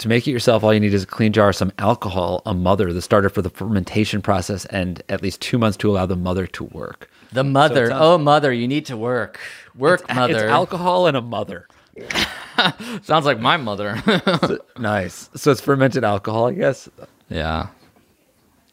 [0.00, 2.92] To make it yourself, all you need is a clean jar, some alcohol, a mother,
[2.92, 6.46] the starter for the fermentation process, and at least two months to allow the mother
[6.48, 7.10] to work.
[7.32, 9.38] The mother, sounds- oh mother, you need to work,
[9.76, 10.32] work, mother.
[10.34, 11.68] It's alcohol and a mother.
[13.02, 14.02] Sounds like my mother.
[14.78, 15.28] Nice.
[15.34, 16.88] So it's fermented alcohol, I guess.
[17.28, 17.68] yeah.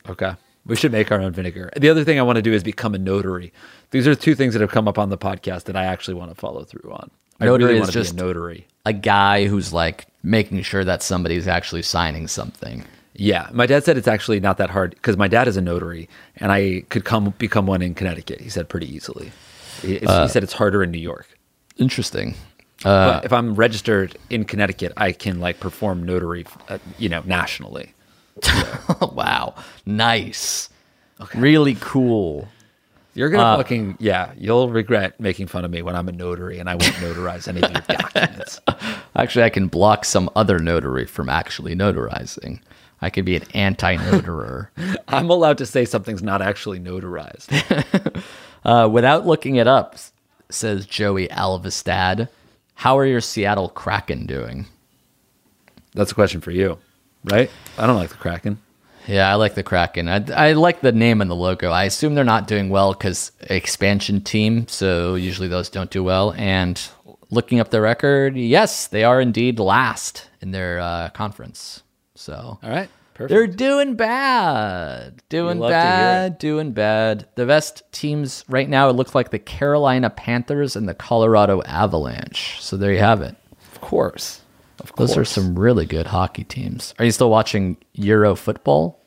[0.09, 0.33] Okay.
[0.65, 1.69] We should make our own vinegar.
[1.77, 3.51] The other thing I want to do is become a notary.
[3.91, 6.31] These are two things that have come up on the podcast that I actually want
[6.31, 7.09] to follow through on.
[7.39, 8.67] I Notary really is want to just- be a notary.
[8.85, 12.83] A guy who's like making sure that somebody's actually signing something.
[13.13, 16.07] Yeah, my dad said it's actually not that hard because my dad is a notary,
[16.35, 18.41] and I could come become one in Connecticut.
[18.41, 19.31] He said pretty easily.
[19.81, 21.27] He, he said it's harder in New York,
[21.77, 22.35] Interesting.
[22.85, 27.21] Uh, but if I'm registered in Connecticut, I can like perform notary, uh, you know,
[27.25, 27.93] nationally.
[29.01, 29.55] wow.
[29.85, 30.69] Nice.
[31.33, 32.47] Really cool.
[33.17, 34.31] You're gonna fucking yeah.
[34.37, 37.63] You'll regret making fun of me when I'm a notary and I won't notarize any
[37.63, 38.61] of your documents.
[39.15, 42.59] Actually, I can block some other notary from actually notarizing.
[43.01, 44.67] I could be an anti-notarer.
[45.07, 48.23] I'm allowed to say something's not actually notarized.
[48.65, 49.95] uh, without looking it up,
[50.49, 52.29] says Joey Alvestad.
[52.75, 54.67] How are your Seattle Kraken doing?
[55.93, 56.77] That's a question for you,
[57.23, 57.49] right?
[57.79, 58.59] I don't like the Kraken.
[59.07, 60.07] Yeah, I like the Kraken.
[60.09, 61.71] I, I like the name and the logo.
[61.71, 66.33] I assume they're not doing well because expansion team, so usually those don't do well.
[66.37, 66.81] And
[67.29, 71.83] looking up the record, yes, they are indeed last in their uh, conference.
[72.15, 73.29] So All right, perfect.
[73.29, 77.27] they're doing bad, doing love to hear bad, doing bad.
[77.35, 82.57] The best teams right now, it looks like the Carolina Panthers and the Colorado Avalanche.
[82.59, 83.35] So there you have it.
[83.71, 84.41] of course.
[84.79, 85.09] Of course.
[85.11, 86.93] Those are some really good hockey teams.
[86.99, 88.99] Are you still watching Euro football?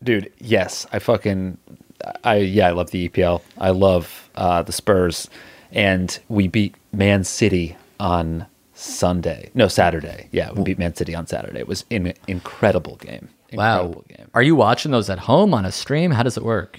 [0.00, 1.58] dude yes i fucking
[2.22, 5.28] i yeah i love the epl i love uh the spurs
[5.72, 11.26] and we beat man city on sunday no saturday yeah we beat man city on
[11.26, 14.16] saturday it was an incredible game incredible Wow.
[14.16, 16.12] game Are you watching those at home on a stream?
[16.12, 16.78] How does it work?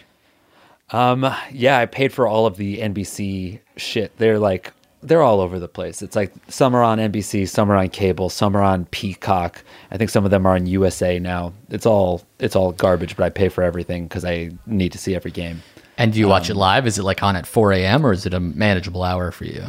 [0.91, 4.71] Um, yeah i paid for all of the nbc shit they're like
[5.01, 8.29] they're all over the place it's like some are on nbc some are on cable
[8.29, 12.21] some are on peacock i think some of them are on usa now it's all
[12.39, 15.61] it's all garbage but i pay for everything because i need to see every game
[15.97, 16.87] And do you watch it Um, live?
[16.87, 18.05] Is it like on at 4 a.m.
[18.05, 19.63] or is it a manageable hour for you?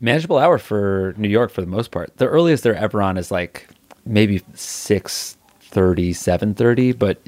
[0.00, 2.16] manageable hour for New York for the most part.
[2.16, 3.68] The earliest they're ever on is like
[4.06, 7.18] maybe 6:30, 7:30, but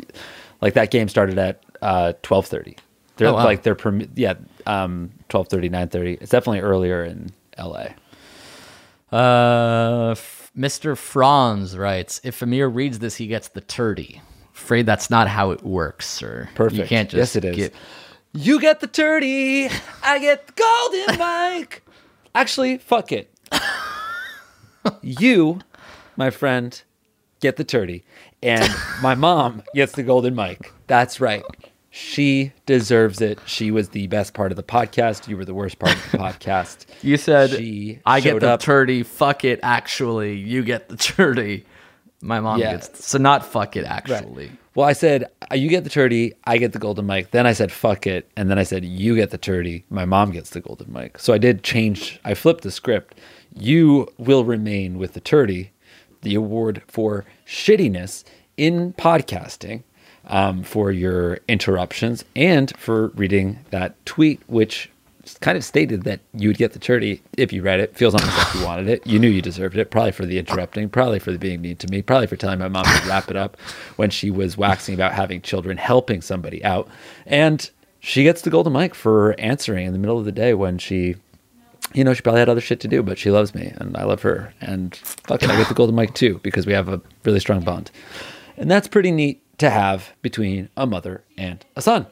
[0.61, 2.77] like that game started at uh 12:30.
[3.17, 3.45] They're Oh, wow.
[3.45, 3.77] like they're
[4.15, 4.35] yeah,
[4.67, 6.19] um 12:30, 9:30.
[6.21, 7.87] It's definitely earlier in LA.
[9.13, 10.97] Uh, F- Mr.
[10.97, 14.21] Franz writes, if Amir reads this, he gets the turdy.
[14.55, 16.49] Afraid that's not how it works, sir.
[16.55, 16.79] Perfect.
[16.81, 17.57] You can't just yes, it is.
[17.57, 17.75] get-
[18.33, 19.73] You get the turdy,
[20.05, 21.19] I get the golden
[21.59, 21.83] mic.
[22.35, 23.33] Actually, fuck it.
[25.03, 25.61] you,
[26.17, 26.81] my friend,
[27.41, 28.03] get the turdy,
[28.43, 28.73] and
[29.03, 30.73] my mom gets the golden mic.
[30.87, 31.43] That's right.
[31.91, 33.41] She deserves it.
[33.47, 35.27] She was the best part of the podcast.
[35.27, 36.87] You were the worst part of the podcast.
[37.03, 39.05] You said, She I get the up- turdy.
[39.05, 40.37] Fuck it, actually.
[40.37, 41.65] You get the turdy.
[42.23, 42.73] My mom Yeah.
[42.73, 43.91] gets so not fuck it, Right.
[44.11, 44.53] actually.
[44.75, 47.33] Well, I said uh, you get the turdy, I get the golden mic.
[47.33, 50.31] Then I said fuck it, and then I said you get the turdy, my mom
[50.31, 51.19] gets the golden mic.
[51.19, 52.21] So I did change.
[52.25, 53.19] I flipped the script.
[53.59, 55.71] You will remain with the turdy,
[56.23, 58.23] the award for shittiness
[58.57, 59.83] in podcasting,
[60.31, 64.89] um, for your interruptions and for reading that tweet, which
[65.41, 67.97] kind of stated that you would get the turdy if you read it.
[67.97, 69.07] Feels almost like you wanted it.
[69.07, 69.91] You knew you deserved it.
[69.91, 70.89] Probably for the interrupting.
[70.89, 72.01] Probably for the being mean to me.
[72.01, 73.59] Probably for telling my mom to wrap it up
[73.97, 76.89] when she was waxing about having children, helping somebody out.
[77.27, 77.69] And
[78.01, 81.17] she gets the golden mic for answering in the middle of the day when she,
[81.93, 84.05] you know, she probably had other shit to do, but she loves me and I
[84.05, 84.55] love her.
[84.61, 87.91] And fuck I get the golden mic too because we have a really strong bond.
[88.57, 92.07] And that's pretty neat to have between a mother and a son.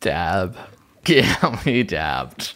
[0.00, 0.56] Dab.
[1.06, 2.52] Yeah, we dabbed.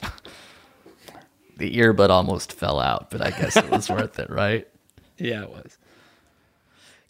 [1.56, 4.68] The earbud almost fell out, but I guess it was worth it, right?
[5.16, 5.78] Yeah, it was.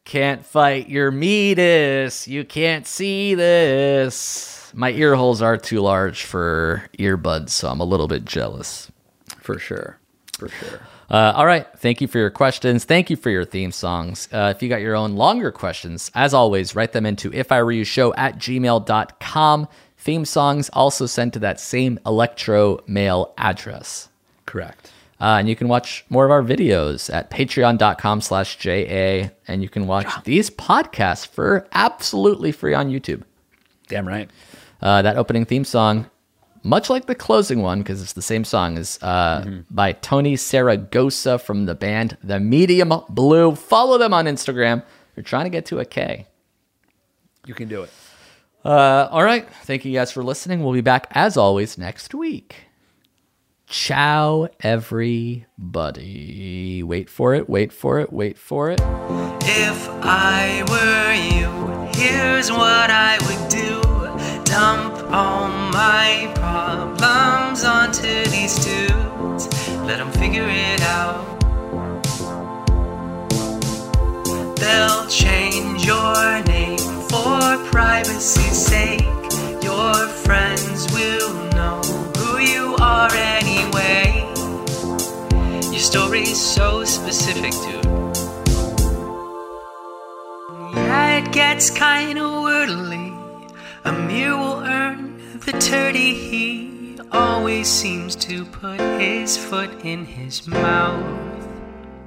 [0.05, 2.29] Can't fight your meatus.
[2.29, 4.71] You can't see this.
[4.73, 8.93] My ear holes are too large for earbuds, so I'm a little bit jealous.
[9.39, 9.99] For sure.
[10.39, 10.81] For sure.
[11.13, 11.67] Uh, all right.
[11.77, 12.85] Thank you for your questions.
[12.85, 14.29] Thank you for your theme songs.
[14.33, 17.63] Uh, if you got your own longer questions, as always, write them into if I
[17.63, 19.69] were you show at gmail.com.
[19.99, 24.09] Theme songs also sent to that same electro mail address.
[24.47, 24.91] Correct.
[25.21, 29.31] Uh, and you can watch more of our videos at patreon.com slash JA.
[29.47, 33.23] And you can watch these podcasts for absolutely free on YouTube.
[33.87, 34.31] Damn right.
[34.81, 36.11] Uh, that opening theme song,
[36.63, 41.41] much like the closing one, because it's the same song, is uh, by Tony Saragosa
[41.41, 43.55] from the band The Medium Blue.
[43.55, 44.83] Follow them on Instagram.
[45.15, 46.27] They're trying to get to a K.
[47.47, 47.91] You can do it.
[48.65, 49.49] Uh, all right.
[49.65, 50.63] Thank you guys for listening.
[50.63, 52.57] We'll be back as always next week.
[53.67, 55.45] Ciao, everybody.
[56.83, 57.49] Wait for it.
[57.49, 58.13] Wait for it.
[58.13, 58.81] Wait for it.
[59.45, 61.51] If I were you,
[61.95, 63.81] here's what I would do
[64.45, 69.47] dump all my problems onto these dudes,
[69.87, 71.25] let them figure it out.
[74.57, 79.03] They'll change your name for privacy's sake.
[79.62, 79.95] Your
[80.27, 81.81] friends will know
[82.18, 84.29] who you are anyway.
[85.73, 87.85] Your story's so specific, dude.
[90.75, 93.14] Yeah, it gets kinda wordly.
[93.85, 95.12] Amir will earn
[95.45, 96.14] the turdy.
[96.14, 101.18] He always seems to put his foot in his mouth.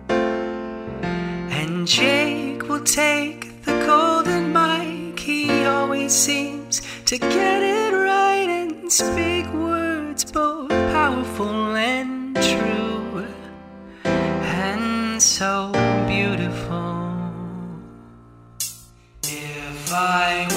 [0.10, 5.20] And Jake will take the golden mic.
[5.20, 13.28] He always seems to get it right and speak words both powerful and true.
[14.04, 15.72] And so
[16.08, 16.94] beautiful.
[19.24, 20.48] If I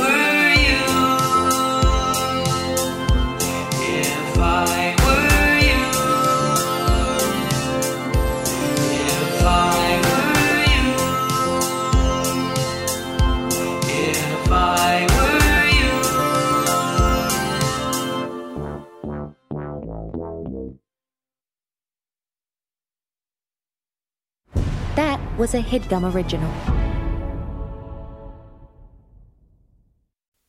[25.52, 26.52] was a headgum original.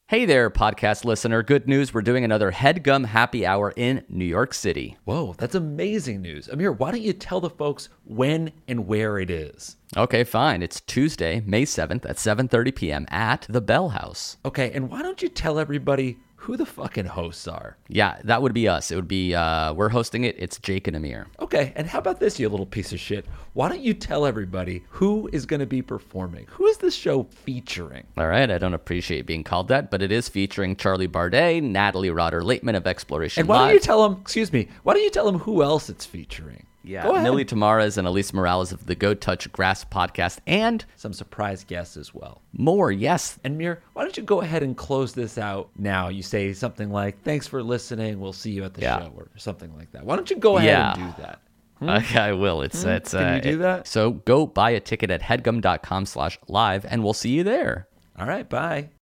[0.07, 1.43] Hey there, podcast listener.
[1.43, 1.93] Good news.
[1.93, 4.97] We're doing another Headgum Happy Hour in New York City.
[5.05, 6.49] Whoa, that's amazing news.
[6.49, 9.77] Amir, why don't you tell the folks when and where it is?
[9.95, 10.63] Okay, fine.
[10.63, 13.05] It's Tuesday, May 7th at 7:30 p.m.
[13.09, 14.37] at the Bell House.
[14.43, 17.77] Okay, and why don't you tell everybody who the fucking hosts are?
[17.87, 18.91] Yeah, that would be us.
[18.91, 20.35] It would be uh we're hosting it.
[20.39, 21.27] It's Jake and Amir.
[21.39, 23.25] Okay, and how about this, you little piece of shit?
[23.53, 26.45] Why don't you tell everybody who is going to be performing?
[26.51, 28.05] Who is this show featuring?
[28.17, 32.09] All right, I don't appreciate being called that, but it is featuring Charlie Bardet, Natalie
[32.09, 33.67] Rotter Laitman of Exploration And why Live.
[33.67, 36.65] don't you tell them, excuse me, why don't you tell them who else it's featuring?
[36.83, 37.21] Yeah.
[37.21, 41.97] Milly Tamarez and Elise Morales of the Go Touch Grass podcast, and Some surprise guests
[41.97, 42.41] as well.
[42.53, 42.91] more.
[42.91, 46.07] Yes, And Amir, why don't you go ahead and close this out now?
[46.07, 48.19] You say something like, "Thanks for listening.
[48.19, 48.99] We'll see you at the Yeah.
[48.99, 50.05] show," or something like that.
[50.05, 50.93] Why don't you go ahead Yeah.
[51.03, 51.39] and do that?
[51.81, 52.61] Okay, I will.
[52.61, 53.11] It's it's.
[53.13, 53.17] Hmm?
[53.19, 53.87] Can uh, you do it- that?
[53.87, 57.87] So go buy a ticket at headgum.com slash live, and we'll see you there.
[58.17, 58.89] All right, bye.